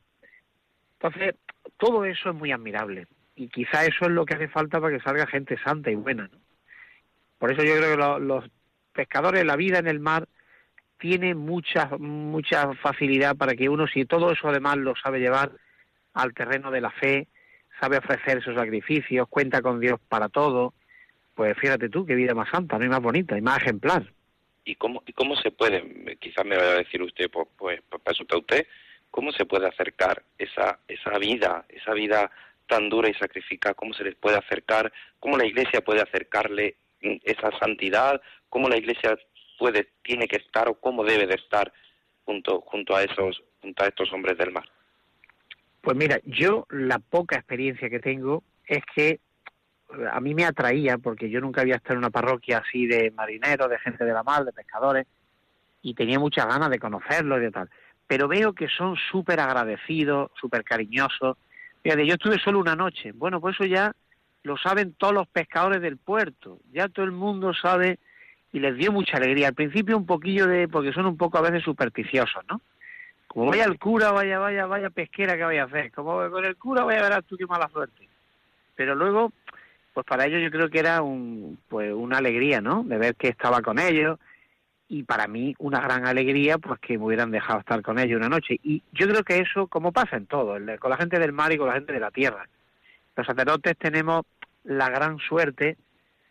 [0.93, 1.35] Entonces,
[1.77, 5.03] todo eso es muy admirable y quizá eso es lo que hace falta para que
[5.03, 6.39] salga gente santa y buena, ¿no?
[7.37, 8.45] Por eso yo creo que los
[8.93, 10.27] pescadores, la vida en el mar
[11.01, 15.51] tiene mucha mucha facilidad para que uno, si todo eso además lo sabe llevar,
[16.13, 17.27] al terreno de la fe,
[17.79, 20.73] sabe ofrecer sus sacrificios, cuenta con Dios para todo,
[21.33, 24.03] pues fíjate tú, qué vida más santa, no hay más bonita y más ejemplar.
[24.63, 28.01] ¿Y cómo, y cómo se puede, quizás me vaya a decir usted, pues, pues, pues
[28.03, 28.67] para usted,
[29.09, 32.29] cómo se puede acercar esa, esa vida, esa vida
[32.67, 37.49] tan dura y sacrificada, cómo se les puede acercar, cómo la iglesia puede acercarle esa
[37.57, 39.17] santidad, cómo la iglesia
[39.61, 41.71] puede, tiene que estar o cómo debe de estar
[42.25, 44.67] junto, junto a esos, junto a estos hombres del mar.
[45.81, 49.19] Pues mira, yo la poca experiencia que tengo es que
[50.11, 53.69] a mí me atraía, porque yo nunca había estado en una parroquia así de marineros,
[53.69, 55.05] de gente de la mar, de pescadores,
[55.83, 57.69] y tenía muchas ganas de conocerlos y de tal.
[58.07, 61.37] Pero veo que son súper agradecidos, súper cariñosos.
[61.83, 63.11] Fíjate, yo estuve solo una noche.
[63.11, 63.93] Bueno, pues eso ya
[64.41, 66.61] lo saben todos los pescadores del puerto.
[66.71, 67.99] Ya todo el mundo sabe
[68.53, 69.49] y les dio mucha alegría.
[69.49, 72.61] Al principio un poquillo de, porque son un poco a veces supersticiosos, ¿no?
[73.27, 75.91] Como vaya el cura, vaya, vaya, vaya pesquera que vaya a hacer.
[75.91, 78.09] Como con el cura vaya a ver tú qué mala suerte.
[78.75, 79.31] Pero luego,
[79.93, 82.83] pues para ellos yo creo que era un, pues una alegría, ¿no?
[82.83, 84.19] De ver que estaba con ellos.
[84.89, 88.27] Y para mí una gran alegría, pues que me hubieran dejado estar con ellos una
[88.27, 88.59] noche.
[88.63, 91.57] Y yo creo que eso, como pasa en todo, con la gente del mar y
[91.57, 92.49] con la gente de la tierra.
[93.15, 94.25] Los sacerdotes tenemos
[94.65, 95.77] la gran suerte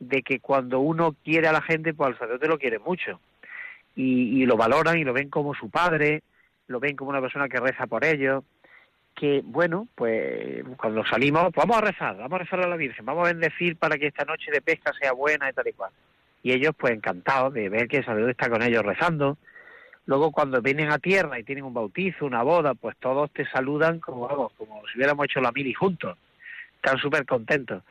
[0.00, 3.20] de que cuando uno quiere a la gente, pues al sacerdote lo quiere mucho.
[3.94, 6.22] Y, lo valoran y lo ven como su padre,
[6.68, 8.42] lo ven como una persona que reza por ellos,
[9.14, 13.04] que bueno, pues cuando salimos, pues vamos a rezar, vamos a rezar a la Virgen,
[13.04, 15.90] vamos a bendecir para que esta noche de pesca sea buena y tal y cual.
[16.42, 19.36] Y ellos pues encantados de ver que el sacerdote está con ellos rezando.
[20.06, 24.00] Luego cuando vienen a tierra y tienen un bautizo, una boda, pues todos te saludan
[24.00, 26.16] como, vamos, como si hubiéramos hecho la mili juntos.
[26.76, 27.82] Están súper contentos.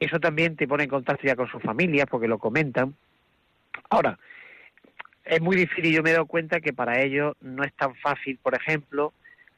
[0.00, 2.94] Eso también te pone en contacto ya con sus familias porque lo comentan.
[3.90, 4.18] Ahora,
[5.24, 8.38] es muy difícil, yo me he dado cuenta que para ellos no es tan fácil,
[8.42, 9.12] por ejemplo,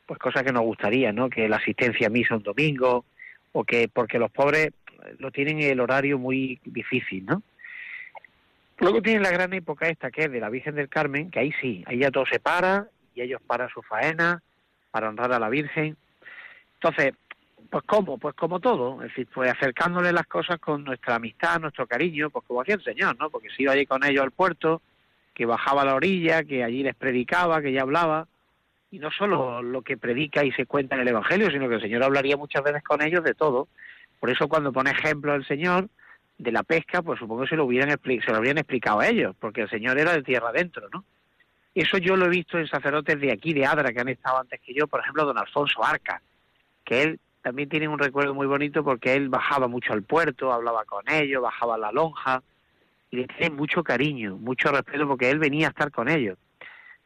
[0.07, 1.31] pues cosas que nos gustaría, ¿no?
[1.31, 3.05] Que la asistencia a misa un domingo,
[3.53, 4.70] o que, porque los pobres
[5.18, 7.42] lo tienen el horario muy difícil, ¿no?
[8.79, 11.53] Luego tienen la gran época esta que es de la Virgen del Carmen, que ahí
[11.61, 14.42] sí, ahí ya todo se para y ellos paran su faena,
[14.90, 15.96] para honrar a la Virgen.
[16.74, 17.12] Entonces,
[17.68, 21.87] pues cómo, pues como todo, es decir, pues acercándole las cosas con nuestra amistad, nuestro
[21.87, 23.31] cariño, pues como hacía el Señor, ¿no?
[23.31, 24.83] Porque si iba allí con ellos al puerto,
[25.35, 28.27] que bajaba a la orilla, que allí les predicaba, que ya hablaba,
[28.90, 31.81] y no solo lo que predica y se cuenta en el Evangelio, sino que el
[31.81, 33.68] Señor hablaría muchas veces con ellos de todo.
[34.18, 35.88] Por eso cuando pone ejemplo el Señor
[36.38, 39.37] de la pesca, pues supongo que se lo, hubieran se lo habrían explicado a ellos,
[39.38, 41.05] porque el Señor era de tierra adentro, ¿no?
[41.75, 44.61] Eso yo lo he visto en sacerdotes de aquí, de Adra, que han estado antes
[44.61, 46.20] que yo, por ejemplo, don Alfonso Arca,
[46.85, 50.85] que él también tiene un recuerdo muy bonito porque él bajaba mucho al puerto, hablaba
[50.85, 52.42] con ellos, bajaba a la lonja,
[53.11, 56.38] y le tiene mucho cariño, mucho respeto porque él venía a estar con ellos.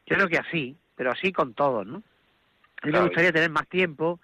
[0.05, 2.03] Yo creo que así, pero así con todos, ¿no?
[2.81, 4.19] A mí me gustaría tener más tiempo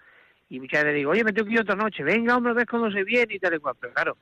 [0.48, 2.92] y muchas veces digo, oye, me tengo que ir otra noche, venga, hombre, ves cuando
[2.92, 3.74] se viene y tal y cual.
[3.80, 4.16] Pero claro,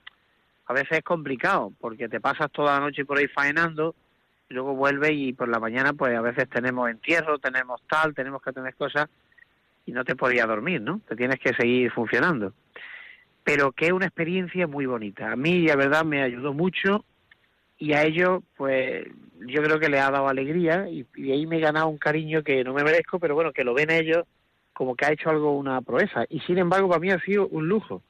[0.67, 3.95] a veces es complicado porque te pasas toda la noche por ahí faenando
[4.49, 8.41] y luego vuelves y por la mañana pues a veces tenemos entierro, tenemos tal, tenemos
[8.41, 9.09] que tener cosas
[9.91, 11.01] y no te podías dormir, ¿no?
[11.09, 12.55] Te tienes que seguir funcionando.
[13.43, 15.33] Pero que es una experiencia muy bonita.
[15.33, 17.05] A mí, la verdad, me ayudó mucho
[17.77, 19.05] y a ellos, pues
[19.41, 22.63] yo creo que le ha dado alegría y, ahí me he ganado un cariño que
[22.63, 24.25] no me merezco, pero bueno, que lo ven ellos
[24.73, 26.25] como que ha hecho algo, una proeza.
[26.29, 28.03] Y sin embargo, para mí ha sido un lujo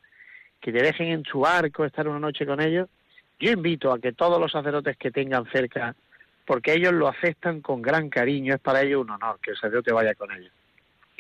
[0.60, 2.90] que te dejen en su barco, estar una noche con ellos.
[3.38, 5.96] Yo invito a que todos los sacerdotes que tengan cerca,
[6.44, 9.92] porque ellos lo aceptan con gran cariño, es para ellos un honor que el sacerdote
[9.92, 10.52] vaya con ellos.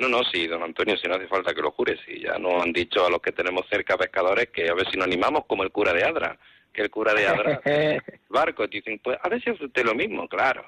[0.00, 2.62] No, no, sí, don Antonio, si no hace falta que lo jures, si ya nos
[2.62, 5.62] han dicho a los que tenemos cerca pescadores que a ver si nos animamos como
[5.62, 6.38] el cura de Adra
[6.72, 7.60] que el cura de Adra,
[8.28, 8.66] barco.
[8.66, 10.64] Dicen, pues a ver si es usted lo mismo, claro.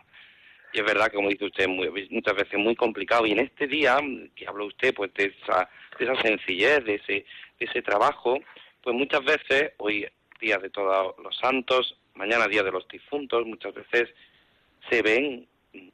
[0.73, 3.27] Y es verdad que, como dice usted, muchas veces muy complicado.
[3.27, 3.99] Y en este día,
[4.35, 5.69] que habla usted pues de esa,
[5.99, 7.25] de esa sencillez, de ese,
[7.59, 8.39] de ese trabajo,
[8.83, 10.07] pues muchas veces, hoy
[10.41, 14.11] día de todos los santos, mañana día de los difuntos, muchas veces
[14.91, 15.47] se ven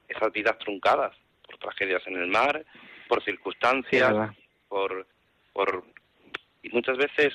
[0.09, 2.65] esas vidas truncadas por tragedias en el mar,
[3.09, 4.15] por circunstancias,
[4.69, 5.07] por,
[5.53, 5.85] por
[6.63, 7.35] y muchas veces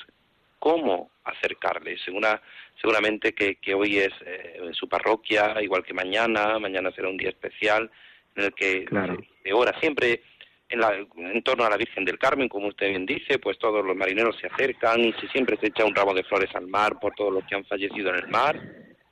[0.60, 1.98] cómo acercarle.
[1.98, 2.42] Segura,
[2.80, 7.18] seguramente que, que hoy es eh, en su parroquia, igual que mañana, mañana será un
[7.18, 7.92] día especial
[8.36, 8.86] en el que
[9.44, 10.22] de hora siempre
[10.70, 13.86] en, la, en torno a la Virgen del Carmen, como usted bien dice, pues todos
[13.86, 17.14] los marineros se acercan y siempre se echa un ramo de flores al mar por
[17.14, 18.60] todos los que han fallecido en el mar,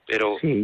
[0.07, 0.63] pero, sí,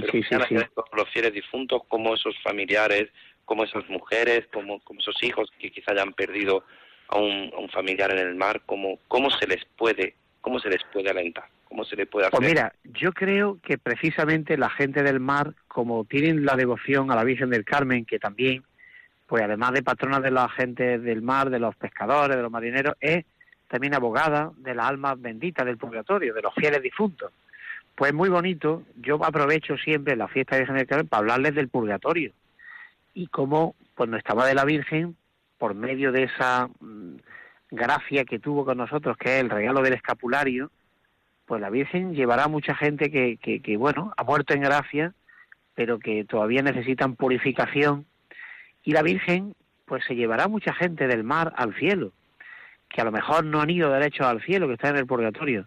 [0.74, 3.10] todos los fieles difuntos, como esos familiares,
[3.48, 6.64] como esas mujeres, como, como esos hijos que quizá hayan perdido
[7.08, 10.14] a un, a un familiar en el mar, cómo, cómo se les puede
[10.48, 11.44] ¿Cómo se les puede alentar?
[11.66, 12.40] ¿Cómo se les puede pues hacer?
[12.40, 17.16] Pues mira, yo creo que precisamente la gente del mar, como tienen la devoción a
[17.16, 18.64] la Virgen del Carmen, que también,
[19.26, 22.96] pues además de patrona de la gente del mar, de los pescadores, de los marineros,
[23.02, 23.26] es
[23.68, 27.34] también abogada de las almas benditas del purgatorio, de los fieles difuntos.
[27.94, 31.68] Pues muy bonito, yo aprovecho siempre la fiesta de Virgen del Carmen para hablarles del
[31.68, 32.32] purgatorio
[33.18, 35.18] y cómo pues nuestra Madre la Virgen,
[35.58, 37.16] por medio de esa mm,
[37.72, 40.70] gracia que tuvo con nosotros, que es el regalo del escapulario,
[41.48, 45.16] pues la Virgen llevará a mucha gente que, que, bueno, ha muerto en gracia,
[45.74, 48.06] pero que todavía necesitan purificación.
[48.84, 49.56] Y la Virgen,
[49.86, 52.12] pues se llevará a mucha gente del mar al cielo,
[52.88, 55.66] que a lo mejor no han ido derecho al cielo, que están en el purgatorio.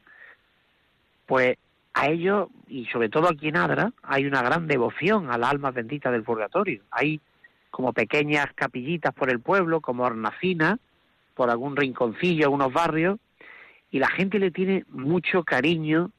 [1.27, 1.57] Pues
[1.95, 5.75] a ellos, y sobre todo aquí en Adra, hay una gran devoción a las almas
[5.75, 6.83] benditas del purgatorio.
[6.93, 7.21] Hay
[7.71, 10.79] como pequeñas capillitas por el pueblo, como hornacinas,
[11.35, 13.19] por algún rinconcillo, algunos barrios,
[13.91, 16.11] y la gente le tiene mucho cariño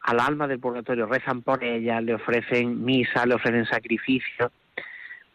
[0.00, 4.52] al alma del purgatorio, rezan por ella, le ofrecen misa, le ofrecen sacrificio.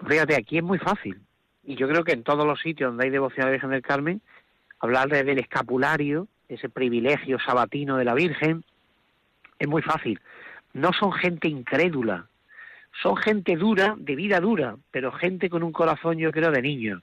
[0.07, 1.19] fíjate, aquí es muy fácil,
[1.63, 3.81] y yo creo que en todos los sitios donde hay devoción a la Virgen del
[3.81, 4.21] Carmen,
[4.79, 8.63] hablar del escapulario, ese privilegio sabatino de la Virgen,
[9.59, 10.19] es muy fácil.
[10.73, 12.27] No son gente incrédula,
[13.01, 17.01] son gente dura, de vida dura, pero gente con un corazón, yo creo, de niño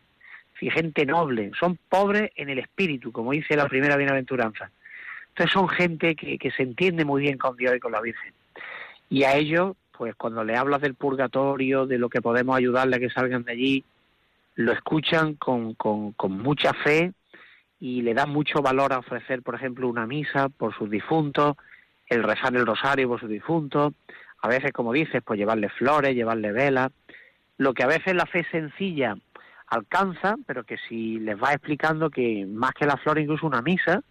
[0.61, 4.71] y gente noble, son pobres en el espíritu, como dice la primera bienaventuranza.
[5.29, 8.33] Entonces son gente que, que se entiende muy bien con Dios y con la Virgen.
[9.09, 12.99] Y a ellos, pues cuando le hablas del purgatorio, de lo que podemos ayudarle a
[12.99, 13.85] que salgan de allí,
[14.57, 17.13] lo escuchan con, con, con mucha fe
[17.79, 21.57] y le dan mucho valor a ofrecer, por ejemplo, una misa por sus difuntos,
[22.09, 23.93] el rezar el rosario por sus difuntos,
[24.41, 26.91] a veces, como dices, pues llevarle flores, llevarle velas,
[27.57, 29.17] lo que a veces la fe sencilla
[29.67, 34.03] alcanza, pero que si les va explicando que más que la flor, incluso una misa,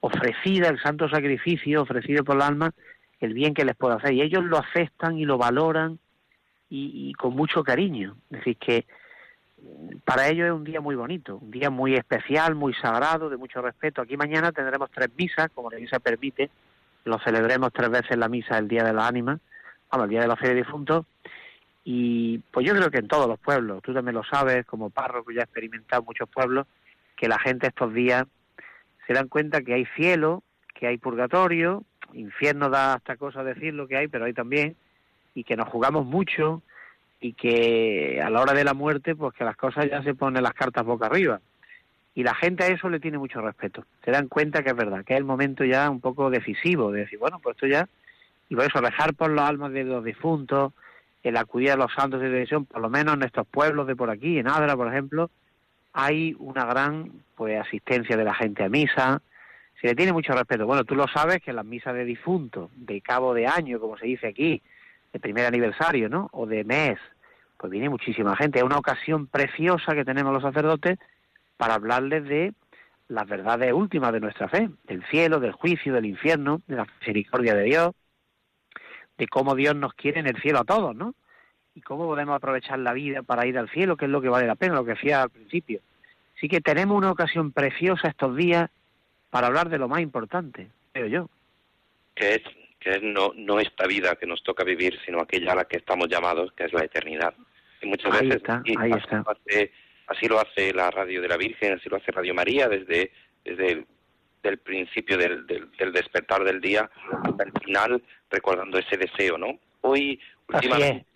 [0.00, 2.72] ofrecida, el santo sacrificio ofrecido por el alma,
[3.20, 4.12] el bien que les puede hacer.
[4.12, 5.98] Y ellos lo aceptan y lo valoran
[6.68, 8.16] y, con mucho cariño.
[8.30, 8.84] Es decir, que
[10.04, 13.62] para ellos es un día muy bonito, un día muy especial, muy sagrado, de mucho
[13.62, 14.02] respeto.
[14.02, 16.50] Aquí mañana tendremos tres misas, como la misa permite,
[17.04, 19.38] lo celebremos tres veces la misa el Día de la Ánima,
[19.92, 21.06] el Día de la Fe de Difuntos,
[21.84, 25.30] y pues yo creo que en todos los pueblos, tú también lo sabes, como párroco
[25.30, 26.66] ya he experimentado muchos pueblos,
[27.16, 28.24] que la gente estos días
[29.06, 30.42] se dan cuenta que hay cielo,
[30.74, 34.76] que hay purgatorio, infierno da hasta cosa decir lo que hay, pero hay también,
[35.34, 36.62] y que nos jugamos mucho
[37.20, 40.42] y que a la hora de la muerte, pues que las cosas ya se ponen
[40.42, 41.40] las cartas boca arriba.
[42.14, 43.84] Y la gente a eso le tiene mucho respeto.
[44.04, 47.00] Se dan cuenta que es verdad, que es el momento ya un poco decisivo de
[47.00, 47.88] decir, bueno, pues esto ya,
[48.54, 50.72] y por eso dejar por los almas de los difuntos,
[51.24, 54.10] el acudir a los santos de televisión, por lo menos en estos pueblos de por
[54.10, 55.30] aquí, en Adra, por ejemplo,
[55.92, 59.20] hay una gran pues asistencia de la gente a misa,
[59.80, 60.66] se le tiene mucho respeto.
[60.66, 64.06] Bueno, tú lo sabes que las misas de difuntos, de cabo de año, como se
[64.06, 64.62] dice aquí,
[65.12, 66.28] de primer aniversario, ¿no?
[66.32, 66.98] O de mes,
[67.56, 68.60] pues viene muchísima gente.
[68.60, 70.98] Es una ocasión preciosa que tenemos los sacerdotes
[71.56, 72.52] para hablarles de
[73.08, 77.54] las verdades últimas de nuestra fe, del cielo, del juicio, del infierno, de la misericordia
[77.54, 77.90] de Dios,
[79.18, 81.14] de cómo Dios nos quiere en el cielo a todos, ¿no?
[81.74, 84.46] Y cómo podemos aprovechar la vida para ir al cielo, que es lo que vale
[84.46, 85.80] la pena, lo que decía al principio.
[86.36, 88.70] Así que tenemos una ocasión preciosa estos días
[89.30, 91.30] para hablar de lo más importante, creo yo.
[92.14, 92.42] Que es,
[92.78, 95.78] que es no, no esta vida que nos toca vivir, sino aquella a la que
[95.78, 97.34] estamos llamados, que es la eternidad.
[97.82, 99.24] Y muchas ahí veces está, ahí está.
[100.06, 103.10] Así lo hace la radio de la Virgen, así lo hace Radio María desde,
[103.42, 103.86] desde
[104.48, 106.90] el principio del, del, despertar del día
[107.22, 109.58] hasta el final, recordando ese deseo, ¿no?
[109.82, 111.06] Hoy, últimamente,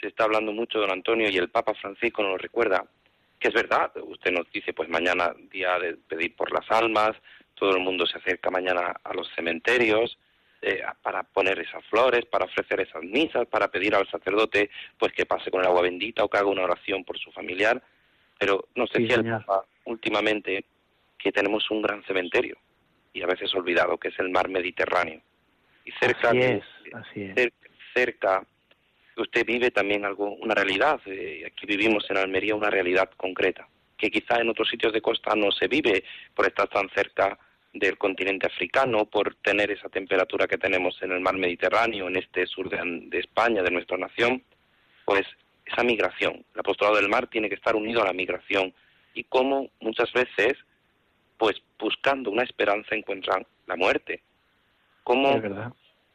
[0.00, 2.84] se está hablando mucho, don Antonio, y el Papa Francisco nos lo recuerda,
[3.38, 7.12] que es verdad, usted nos dice, pues mañana día de pedir por las almas,
[7.54, 10.18] todo el mundo se acerca mañana a los cementerios,
[10.66, 15.26] eh, para poner esas flores, para ofrecer esas misas, para pedir al sacerdote pues que
[15.26, 17.82] pase con el agua bendita o que haga una oración por su familiar.
[18.38, 20.64] Pero nos decía el Papa últimamente
[21.24, 22.58] que tenemos un gran cementerio
[23.14, 25.22] y a veces olvidado que es el mar Mediterráneo.
[25.86, 27.52] Y cerca, así es, así es.
[27.94, 28.46] cerca,
[29.16, 31.00] usted vive también algo, una realidad.
[31.06, 33.66] Eh, aquí vivimos en Almería una realidad concreta
[33.96, 36.04] que quizá en otros sitios de costa no se vive
[36.34, 37.38] por estar tan cerca
[37.72, 42.46] del continente africano, por tener esa temperatura que tenemos en el mar Mediterráneo, en este
[42.46, 44.42] sur de, de España, de nuestra nación,
[45.06, 45.26] pues
[45.64, 46.44] esa migración.
[46.52, 48.74] El apostolado del mar tiene que estar unido a la migración
[49.14, 50.58] y como muchas veces,
[51.36, 54.22] pues buscando una esperanza encuentran la muerte.
[55.02, 55.40] Como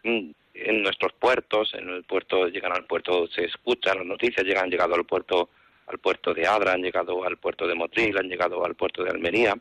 [0.04, 4.72] en nuestros puertos, en el puerto llegan al puerto, se escuchan las noticias, llegan, han
[4.72, 5.50] llegado al puerto,
[5.88, 9.12] al puerto de Adra, han llegado al puerto de Motril, han llegado al puerto de
[9.12, 9.56] Almería,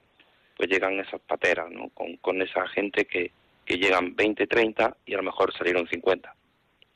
[0.56, 1.88] pues llegan esas pateras, ¿no?
[1.90, 3.30] Con, con esa gente que,
[3.64, 6.34] que llegan 20, 30 y a lo mejor salieron 50.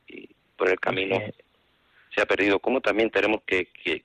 [0.08, 1.20] Y por el camino
[2.14, 2.58] se ha perdido.
[2.58, 4.04] Como también tenemos que, que,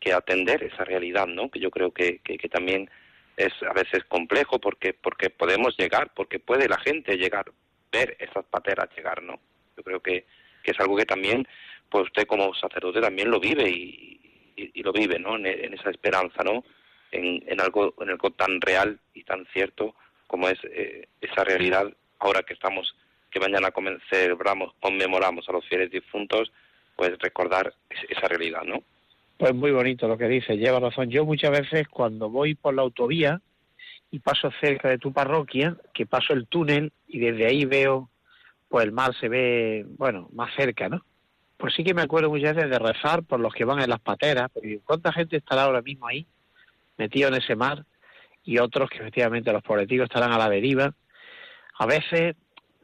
[0.00, 1.50] que, atender esa realidad, ¿no?
[1.50, 2.88] Que yo creo que, que, también
[3.36, 7.52] es a veces complejo porque porque podemos llegar, porque puede la gente llegar,
[7.92, 9.38] ver esas pateras llegar, ¿no?
[9.76, 10.24] Yo creo que,
[10.62, 11.46] que es algo que también,
[11.90, 14.12] pues usted como sacerdote también lo vive y,
[14.82, 15.36] lo vive, ¿no?
[15.36, 16.64] En, esa esperanza, ¿no?
[17.10, 19.94] En, en, algo en algo tan real y tan cierto
[20.26, 22.96] como es eh, esa realidad ahora que estamos
[23.30, 23.72] que mañana
[24.10, 26.50] celebramos conmemoramos a los fieles difuntos
[26.96, 27.74] pues recordar
[28.08, 28.82] esa realidad, ¿no?
[29.36, 31.10] Pues muy bonito lo que dice, lleva razón.
[31.10, 33.40] Yo muchas veces cuando voy por la autovía
[34.10, 38.08] y paso cerca de tu parroquia, que paso el túnel y desde ahí veo,
[38.68, 41.04] pues el mar se ve, bueno, más cerca, ¿no?
[41.58, 44.00] Pues sí que me acuerdo muchas veces de rezar por los que van en las
[44.00, 46.26] pateras, porque cuánta gente estará ahora mismo ahí,
[46.96, 47.84] metido en ese mar,
[48.44, 50.94] y otros que efectivamente los pobreticos estarán a la deriva.
[51.78, 52.36] A veces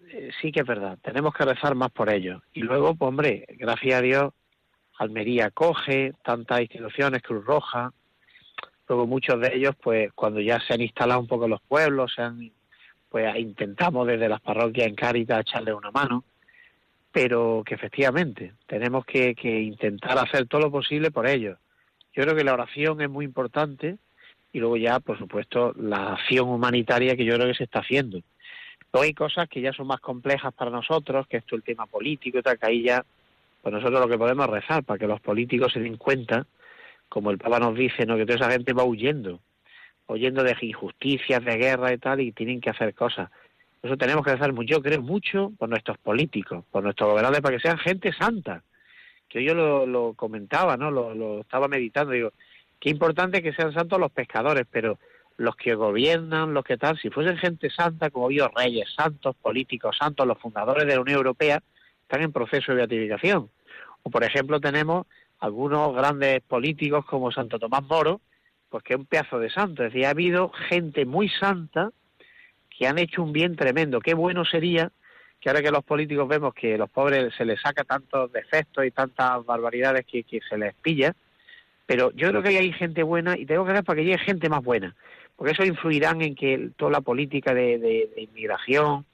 [0.09, 2.43] eh, sí que es verdad, tenemos que rezar más por ellos.
[2.53, 4.33] Y luego, pues hombre, gracias a Dios,
[5.03, 7.93] Almería coge tantas instituciones, Cruz Roja,
[8.89, 12.23] luego muchos de ellos, pues cuando ya se han instalado un poco los pueblos, se
[12.23, 12.51] han,
[13.09, 16.25] pues intentamos desde las parroquias en Cáritas echarle una mano,
[17.11, 21.59] pero que efectivamente tenemos que, que intentar hacer todo lo posible por ellos.
[22.15, 23.99] Yo creo que la oración es muy importante
[24.53, 28.21] y luego ya, por supuesto, la acción humanitaria que yo creo que se está haciendo
[28.93, 32.39] Luego hay cosas que ya son más complejas para nosotros, que esto el tema político
[32.39, 33.05] y tal, que ahí ya,
[33.63, 36.47] pues nosotros lo que podemos rezar para que los políticos se den cuenta,
[37.09, 38.17] como el Papa nos dice, ¿no?
[38.17, 39.41] que toda esa gente va huyendo,
[40.09, 43.31] huyendo de injusticias, de guerra y tal, y tienen que hacer cosas.
[43.83, 47.57] Eso tenemos que rezar mucho, yo creo mucho por nuestros políticos, por nuestros gobernantes, para
[47.57, 48.63] que sean gente santa.
[49.29, 50.91] Que yo lo, lo comentaba, ¿no?
[50.91, 52.33] Lo, lo estaba meditando, digo,
[52.79, 54.99] qué importante que sean santos los pescadores, pero
[55.37, 59.97] los que gobiernan, los que tal, si fuesen gente santa, como vio reyes santos, políticos
[59.99, 61.63] santos, los fundadores de la Unión Europea,
[62.13, 63.49] están en proceso de beatificación.
[64.03, 65.07] O, por ejemplo, tenemos
[65.39, 68.21] algunos grandes políticos como Santo Tomás Moro,
[68.69, 69.83] pues que es un pedazo de santo.
[69.83, 71.91] Es decir, ha habido gente muy santa
[72.69, 74.01] que han hecho un bien tremendo.
[74.01, 74.93] Qué bueno sería
[75.41, 78.85] que ahora que los políticos vemos que a los pobres se les saca tantos defectos
[78.85, 81.15] y tantas barbaridades que, se les pilla,
[81.87, 84.49] pero yo creo que hay gente buena y tengo que dar para que llegue gente
[84.49, 84.95] más buena,
[85.35, 89.05] porque eso influirá en que toda la política de, de inmigración,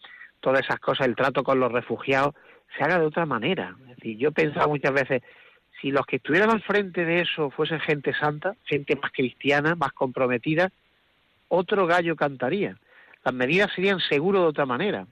[0.40, 2.34] todas esas cosas, el trato con los refugiados,
[2.76, 3.76] se haga de otra manera.
[3.82, 5.22] Es decir, yo he pensado muchas veces,
[5.80, 9.92] si los que estuvieran al frente de eso fuesen gente santa, gente más cristiana, más
[9.92, 10.70] comprometida,
[11.48, 12.76] otro gallo cantaría.
[13.24, 15.06] Las medidas serían seguro de otra manera.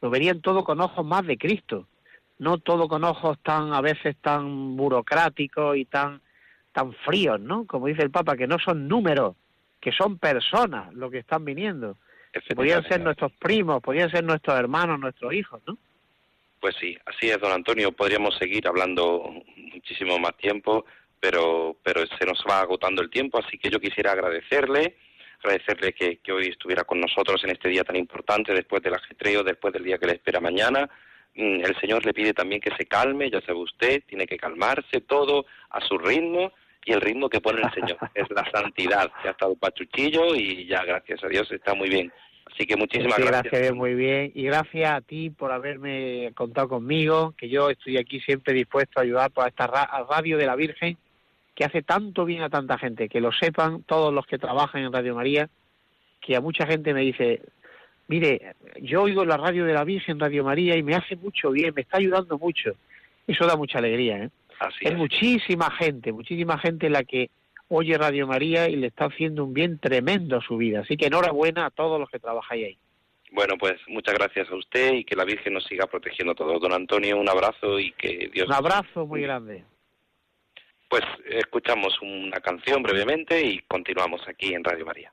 [0.00, 1.86] Lo verían todo con ojos más de Cristo,
[2.38, 6.20] no todo con ojos tan a veces tan burocráticos y tan
[6.72, 7.66] tan fríos, ¿no?
[7.66, 9.34] Como dice el Papa, que no son números,
[9.80, 11.96] que son personas lo que están viniendo.
[12.54, 15.76] Podrían ser nuestros primos, podrían ser nuestros hermanos, nuestros hijos, ¿no?
[16.60, 17.90] Pues sí, así es, don Antonio.
[17.92, 20.84] Podríamos seguir hablando muchísimo más tiempo,
[21.18, 24.96] pero, pero se nos va agotando el tiempo, así que yo quisiera agradecerle,
[25.38, 29.42] agradecerle que, que hoy estuviera con nosotros en este día tan importante, después del ajetreo,
[29.42, 30.88] después del día que le espera mañana.
[31.34, 35.00] Mm, el Señor le pide también que se calme, ya sabe usted, tiene que calmarse
[35.00, 36.52] todo a su ritmo
[36.84, 39.10] y el ritmo que pone el Señor es la santidad.
[39.24, 42.12] Ya ha estado pachuchillo y ya, gracias a Dios, está muy bien.
[42.60, 43.52] Así que muchísimas sí, gracias.
[43.52, 43.74] gracias.
[43.74, 44.32] muy bien.
[44.34, 49.02] Y gracias a ti por haberme contado conmigo, que yo estoy aquí siempre dispuesto a
[49.02, 50.98] ayudar por esta radio de la Virgen,
[51.54, 54.92] que hace tanto bien a tanta gente, que lo sepan todos los que trabajan en
[54.92, 55.48] Radio María,
[56.20, 57.40] que a mucha gente me dice,
[58.08, 61.72] mire, yo oigo la radio de la Virgen, Radio María, y me hace mucho bien,
[61.74, 62.72] me está ayudando mucho.
[63.26, 64.30] Eso da mucha alegría, ¿eh?
[64.58, 64.98] Así es es.
[64.98, 67.30] muchísima gente, muchísima gente la que
[67.70, 70.80] oye Radio María y le está haciendo un bien tremendo a su vida.
[70.80, 72.78] Así que enhorabuena a todos los que trabajáis ahí.
[73.32, 76.60] Bueno, pues muchas gracias a usted y que la Virgen nos siga protegiendo a todos.
[76.60, 78.48] Don Antonio, un abrazo y que Dios...
[78.48, 79.64] Un abrazo muy grande.
[80.88, 85.12] Pues escuchamos una canción brevemente y continuamos aquí en Radio María.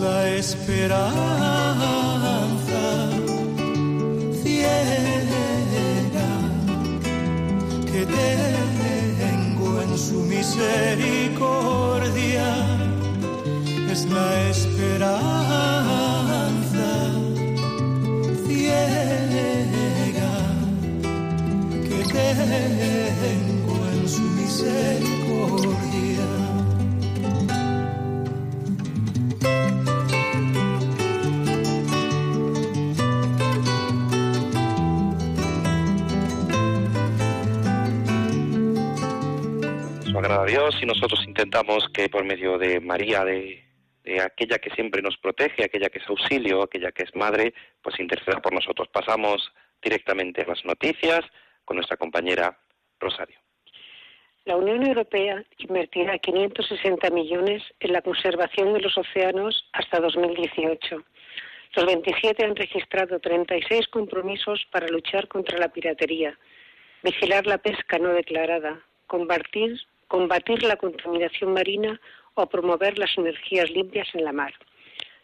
[0.00, 1.08] la esperanza
[4.42, 5.48] ciega
[7.90, 9.07] que tengo
[40.82, 43.64] y nosotros intentamos que por medio de María, de,
[44.04, 47.98] de aquella que siempre nos protege, aquella que es auxilio, aquella que es madre, pues
[48.00, 48.88] interceda por nosotros.
[48.88, 49.52] Pasamos
[49.82, 51.20] directamente a las noticias
[51.64, 52.58] con nuestra compañera
[52.98, 53.38] Rosario.
[54.44, 61.04] La Unión Europea invertirá 560 millones en la conservación de los océanos hasta 2018.
[61.76, 66.38] Los 27 han registrado 36 compromisos para luchar contra la piratería,
[67.02, 72.00] vigilar la pesca no declarada, combatir, combatir la contaminación marina
[72.34, 74.52] o promover las energías limpias en la mar.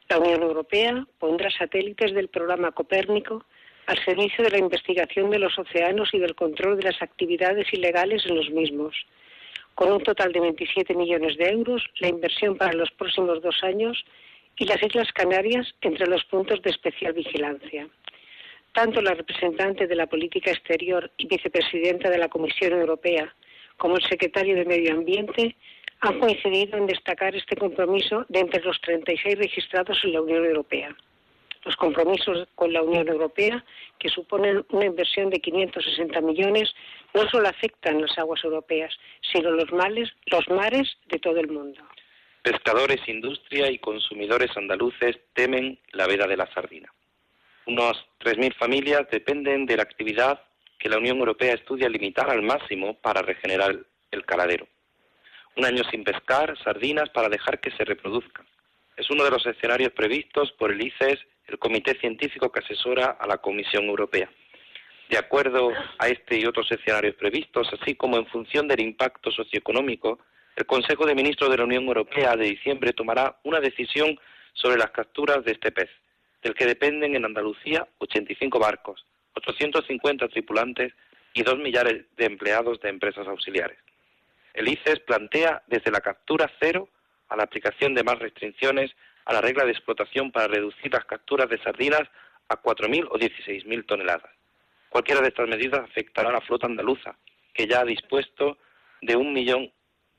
[0.09, 3.45] La Unión Europea pondrá satélites del programa Copérnico
[3.87, 8.25] al servicio de la investigación de los océanos y del control de las actividades ilegales
[8.27, 8.95] en los mismos.
[9.75, 14.05] Con un total de 27 millones de euros, la inversión para los próximos dos años
[14.57, 17.89] y las Islas Canarias entre los puntos de especial vigilancia.
[18.73, 23.35] Tanto la representante de la política exterior y vicepresidenta de la Comisión Europea
[23.77, 25.57] como el secretario de Medio Ambiente
[26.01, 30.95] han coincidido en destacar este compromiso de entre los 36 registrados en la Unión Europea.
[31.65, 33.65] Los compromisos con la Unión Europea,
[33.99, 36.75] que suponen una inversión de 560 millones,
[37.15, 38.95] no solo afectan las aguas europeas,
[39.33, 41.81] sino los, males, los mares de todo el mundo.
[42.43, 46.93] Pescadores, industria y consumidores andaluces temen la veda de la sardina.
[47.67, 50.43] Unas 3.000 familias dependen de la actividad
[50.79, 53.77] que la Unión Europea estudia limitar al máximo para regenerar
[54.11, 54.67] el caladero.
[55.57, 58.47] Un año sin pescar sardinas para dejar que se reproduzcan.
[58.97, 63.27] Es uno de los escenarios previstos por el ICES, el comité científico que asesora a
[63.27, 64.31] la Comisión Europea.
[65.09, 70.19] De acuerdo a este y otros escenarios previstos, así como en función del impacto socioeconómico,
[70.57, 74.19] el Consejo de Ministros de la Unión Europea de diciembre tomará una decisión
[74.53, 75.91] sobre las capturas de este pez,
[76.43, 79.05] del que dependen en Andalucía 85 barcos,
[79.35, 80.93] 850 tripulantes
[81.35, 83.79] y dos millares de empleados de empresas auxiliares.
[84.55, 86.89] El ICES plantea desde la captura cero
[87.29, 88.93] a la aplicación de más restricciones
[89.25, 92.03] a la regla de explotación para reducir las capturas de sardinas
[92.49, 94.31] a 4.000 o 16.000 toneladas.
[94.91, 97.17] Cualquiera de estas medidas afectará a la flota andaluza,
[97.53, 98.59] que ya ha dispuesto
[99.01, 99.73] de un millón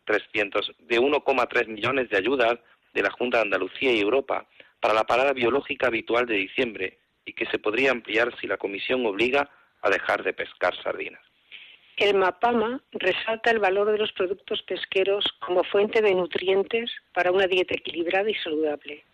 [0.05, 2.59] de 1,3 millones de ayudas
[2.93, 4.45] de la Junta de Andalucía y Europa
[4.79, 9.05] para la parada biológica habitual de diciembre y que se podría ampliar si la Comisión
[9.05, 9.49] obliga
[9.81, 11.21] a dejar de pescar sardinas.
[11.97, 17.47] El MAPAMA resalta el valor de los productos pesqueros como fuente de nutrientes para una
[17.47, 19.05] dieta equilibrada y saludable.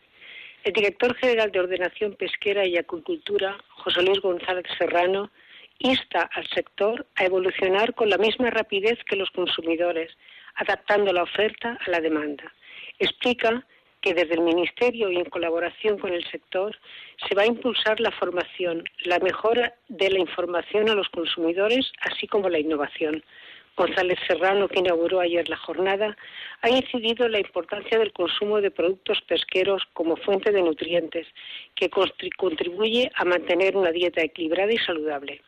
[0.64, 5.32] El director general de Ordenación Pesquera y Acuicultura, José Luis González Serrano,
[5.78, 10.12] insta al sector a evolucionar con la misma rapidez que los consumidores,
[10.56, 12.52] adaptando la oferta a la demanda.
[13.00, 13.66] Explica
[14.02, 16.76] que desde el Ministerio y en colaboración con el sector
[17.28, 22.28] se va a impulsar la formación, la mejora de la información a los consumidores, así
[22.28, 23.24] como la innovación.
[23.78, 26.18] González Serrano, que inauguró ayer la jornada,
[26.62, 31.28] ha incidido en la importancia del consumo de productos pesqueros como fuente de nutrientes,
[31.76, 35.42] que contribuye a mantener una dieta equilibrada y saludable.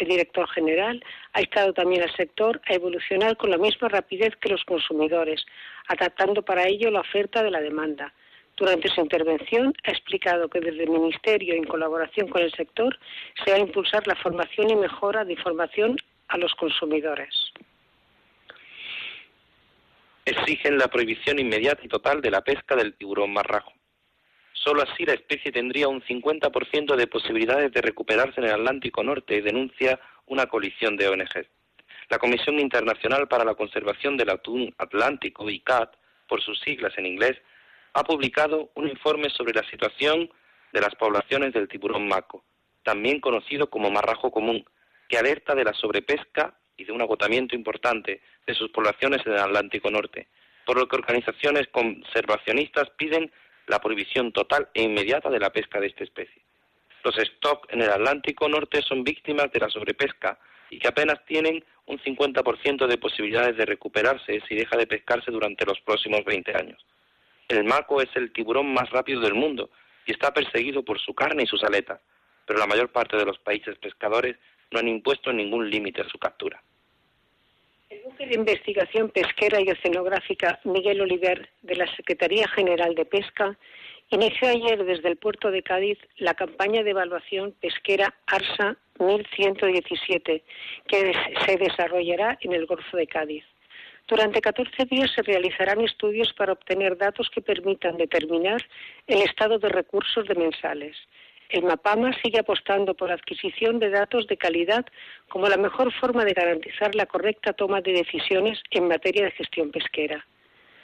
[0.00, 4.48] El director general ha estado también al sector a evolucionar con la misma rapidez que
[4.48, 5.44] los consumidores,
[5.88, 8.14] adaptando para ello la oferta de la demanda.
[8.56, 12.98] Durante su intervención ha explicado que desde el Ministerio, en colaboración con el sector,
[13.44, 15.98] se va a impulsar la formación y mejora de información
[16.28, 17.52] a los consumidores.
[20.24, 23.74] Exigen la prohibición inmediata y total de la pesca del tiburón marrajo.
[24.62, 29.40] Solo así la especie tendría un 50% de posibilidades de recuperarse en el Atlántico Norte,
[29.40, 31.46] denuncia una coalición de ONG.
[32.10, 35.96] La Comisión Internacional para la Conservación del Atún Atlántico, ICAT,
[36.28, 37.40] por sus siglas en inglés,
[37.94, 40.30] ha publicado un informe sobre la situación
[40.72, 42.44] de las poblaciones del tiburón maco,
[42.82, 44.64] también conocido como marrajo común,
[45.08, 49.38] que alerta de la sobrepesca y de un agotamiento importante de sus poblaciones en el
[49.38, 50.28] Atlántico Norte,
[50.66, 53.32] por lo que organizaciones conservacionistas piden
[53.70, 56.42] la prohibición total e inmediata de la pesca de esta especie.
[57.04, 61.64] Los stocks en el Atlántico Norte son víctimas de la sobrepesca y que apenas tienen
[61.86, 66.84] un 50% de posibilidades de recuperarse si deja de pescarse durante los próximos 20 años.
[67.48, 69.70] El maco es el tiburón más rápido del mundo
[70.04, 72.00] y está perseguido por su carne y sus aletas,
[72.46, 74.36] pero la mayor parte de los países pescadores
[74.70, 76.62] no han impuesto ningún límite a su captura.
[77.90, 83.58] El buque de investigación pesquera y oceanográfica Miguel Oliver de la Secretaría General de Pesca
[84.10, 90.44] inició ayer desde el puerto de Cádiz la campaña de evaluación pesquera ARSA 1117
[90.86, 91.12] que
[91.44, 93.44] se desarrollará en el Golfo de Cádiz.
[94.06, 98.64] Durante 14 días se realizarán estudios para obtener datos que permitan determinar
[99.08, 100.96] el estado de recursos demensales.
[101.50, 104.86] El MAPAMA sigue apostando por la adquisición de datos de calidad
[105.28, 109.72] como la mejor forma de garantizar la correcta toma de decisiones en materia de gestión
[109.72, 110.24] pesquera.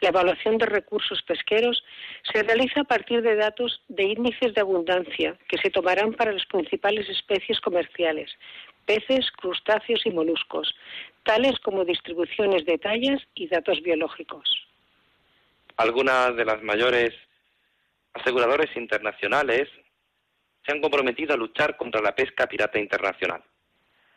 [0.00, 1.84] La evaluación de recursos pesqueros
[2.32, 6.44] se realiza a partir de datos de índices de abundancia que se tomarán para las
[6.46, 8.30] principales especies comerciales,
[8.86, 10.74] peces, crustáceos y moluscos,
[11.22, 14.66] tales como distribuciones de tallas y datos biológicos.
[15.76, 17.14] Algunas de las mayores
[18.14, 19.68] aseguradores internacionales
[20.66, 23.42] se han comprometido a luchar contra la pesca pirata internacional.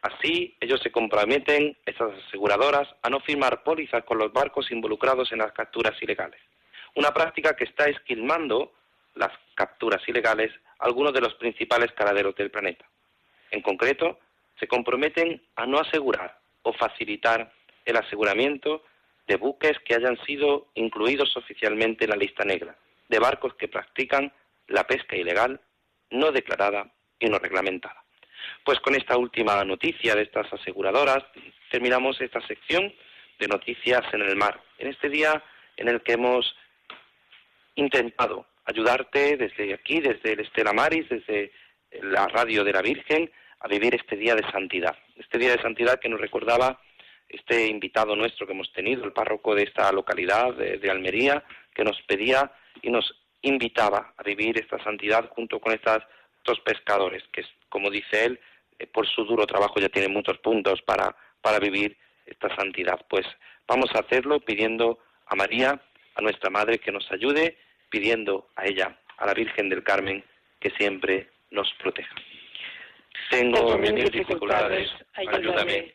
[0.02, 5.40] Así, ellos se comprometen, estas aseguradoras, a no firmar pólizas con los barcos involucrados en
[5.40, 6.42] las capturas ilegales.
[6.96, 8.74] Una práctica que está esquilmando
[9.16, 12.86] las capturas ilegales a algunos de los principales caladeros del planeta.
[13.52, 14.20] En concreto,
[14.60, 17.52] se comprometen a no asegurar o facilitar
[17.86, 18.84] el aseguramiento
[19.28, 22.76] de buques que hayan sido incluidos oficialmente en la lista negra,
[23.10, 24.32] de barcos que practican
[24.68, 25.60] la pesca ilegal
[26.12, 28.04] no declarada y no reglamentada.
[28.64, 31.24] Pues con esta última noticia de estas aseguradoras
[31.70, 32.94] terminamos esta sección
[33.40, 34.62] de noticias en el mar.
[34.78, 35.44] En este día
[35.78, 36.56] en el que hemos
[37.76, 41.52] intentado ayudarte desde aquí, desde el Estela Maris, desde
[42.02, 44.98] la radio de la Virgen, a vivir este día de santidad.
[45.16, 46.80] Este día de santidad que nos recordaba
[47.28, 51.44] este invitado nuestro que hemos tenido, el párroco de esta localidad de, Almería,
[51.74, 52.52] que nos pedía
[52.82, 56.00] y nos invitaba a vivir esta santidad junto con estas
[56.44, 58.40] dos pescadores, que como dice él,
[58.78, 63.00] eh, por su duro trabajo ya tienen muchos puntos para, para vivir esta santidad.
[63.10, 63.26] Pues
[63.68, 65.80] vamos a hacerlo pidiendo a María,
[66.16, 67.58] a nuestra Madre, que nos ayude,
[67.90, 70.24] pidiendo a ella, a la Virgen del Carmen,
[70.60, 72.16] que siempre nos proteja.
[73.30, 75.94] Tengo mis dificultades, ayúdame.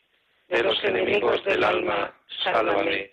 [0.49, 2.15] De los enemigos del alma,
[2.45, 3.11] sálvame.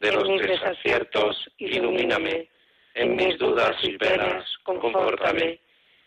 [0.00, 2.48] De los desaciertos, ilumíname
[2.94, 5.58] En mis dudas y penas, confórtame.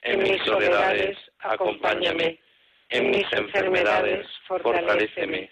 [0.03, 2.39] En mis soledades, acompáñame.
[2.89, 5.49] En mis enfermedades, fortaléceme.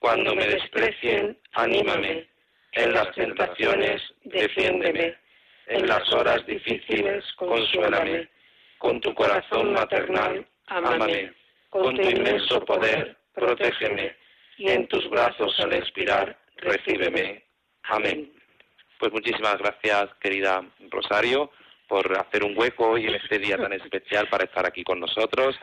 [0.00, 2.26] Cuando me desprecien, anímame.
[2.72, 5.16] En las tentaciones, defiéndeme.
[5.66, 8.28] En las horas difíciles, consuélame.
[8.78, 11.32] Con tu corazón maternal, ámame.
[11.70, 14.16] Con tu inmenso poder, protégeme.
[14.58, 17.44] Y en tus brazos al expirar, recíbeme.
[17.84, 18.41] Amén.
[19.02, 21.50] Pues muchísimas gracias, querida Rosario,
[21.88, 25.58] por hacer un hueco hoy en este día tan especial para estar aquí con nosotros.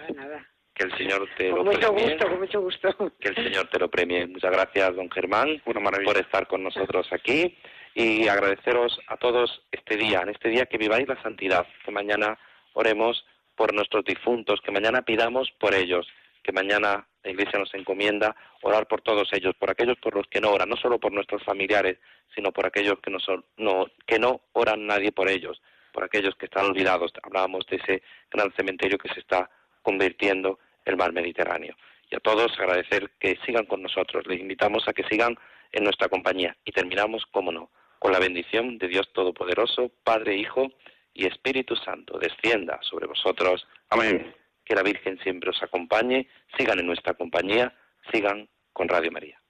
[0.74, 2.16] Que el Señor te lo mucho premie.
[2.16, 3.14] gusto, con mucho gusto.
[3.18, 4.28] Que el Señor te lo premie.
[4.28, 7.58] Muchas gracias, don Germán, por estar con nosotros aquí
[7.96, 12.38] y agradeceros a todos este día, en este día que viváis la santidad, que mañana
[12.74, 13.26] oremos
[13.56, 16.06] por nuestros difuntos, que mañana pidamos por ellos,
[16.50, 20.42] que mañana la Iglesia nos encomienda orar por todos ellos, por aquellos por los que
[20.42, 22.00] no oran, no solo por nuestros familiares,
[22.34, 25.62] sino por aquellos que no, son, no, que no oran nadie por ellos,
[25.94, 27.12] por aquellos que están olvidados.
[27.22, 29.48] Hablábamos de ese gran cementerio que se está
[29.84, 31.76] convirtiendo el mar Mediterráneo.
[32.10, 34.26] Y a todos agradecer que sigan con nosotros.
[34.26, 35.38] Les invitamos a que sigan
[35.72, 36.58] en nuestra compañía.
[36.66, 37.70] Y terminamos, como no,
[38.00, 40.72] con la bendición de Dios Todopoderoso, Padre, Hijo
[41.14, 42.18] y Espíritu Santo.
[42.18, 43.68] Descienda sobre vosotros.
[43.92, 44.34] Amén.
[44.70, 46.28] Que la Virgen siempre os acompañe.
[46.56, 47.74] Sigan en nuestra compañía.
[48.12, 49.42] Sigan con Radio María.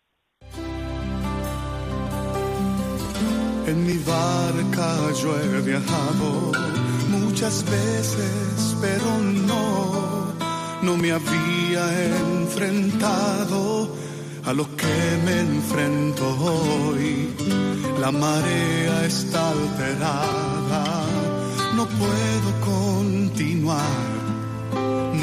[3.67, 6.53] En mi barca yo he viajado
[7.09, 10.33] muchas veces, pero no,
[10.83, 11.83] no me había
[12.39, 13.93] enfrentado
[14.45, 17.35] a lo que me enfrento hoy.
[17.99, 21.05] La marea está alterada,
[21.75, 24.18] no puedo continuar.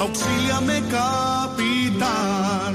[0.00, 2.74] Auxíliame, capitán,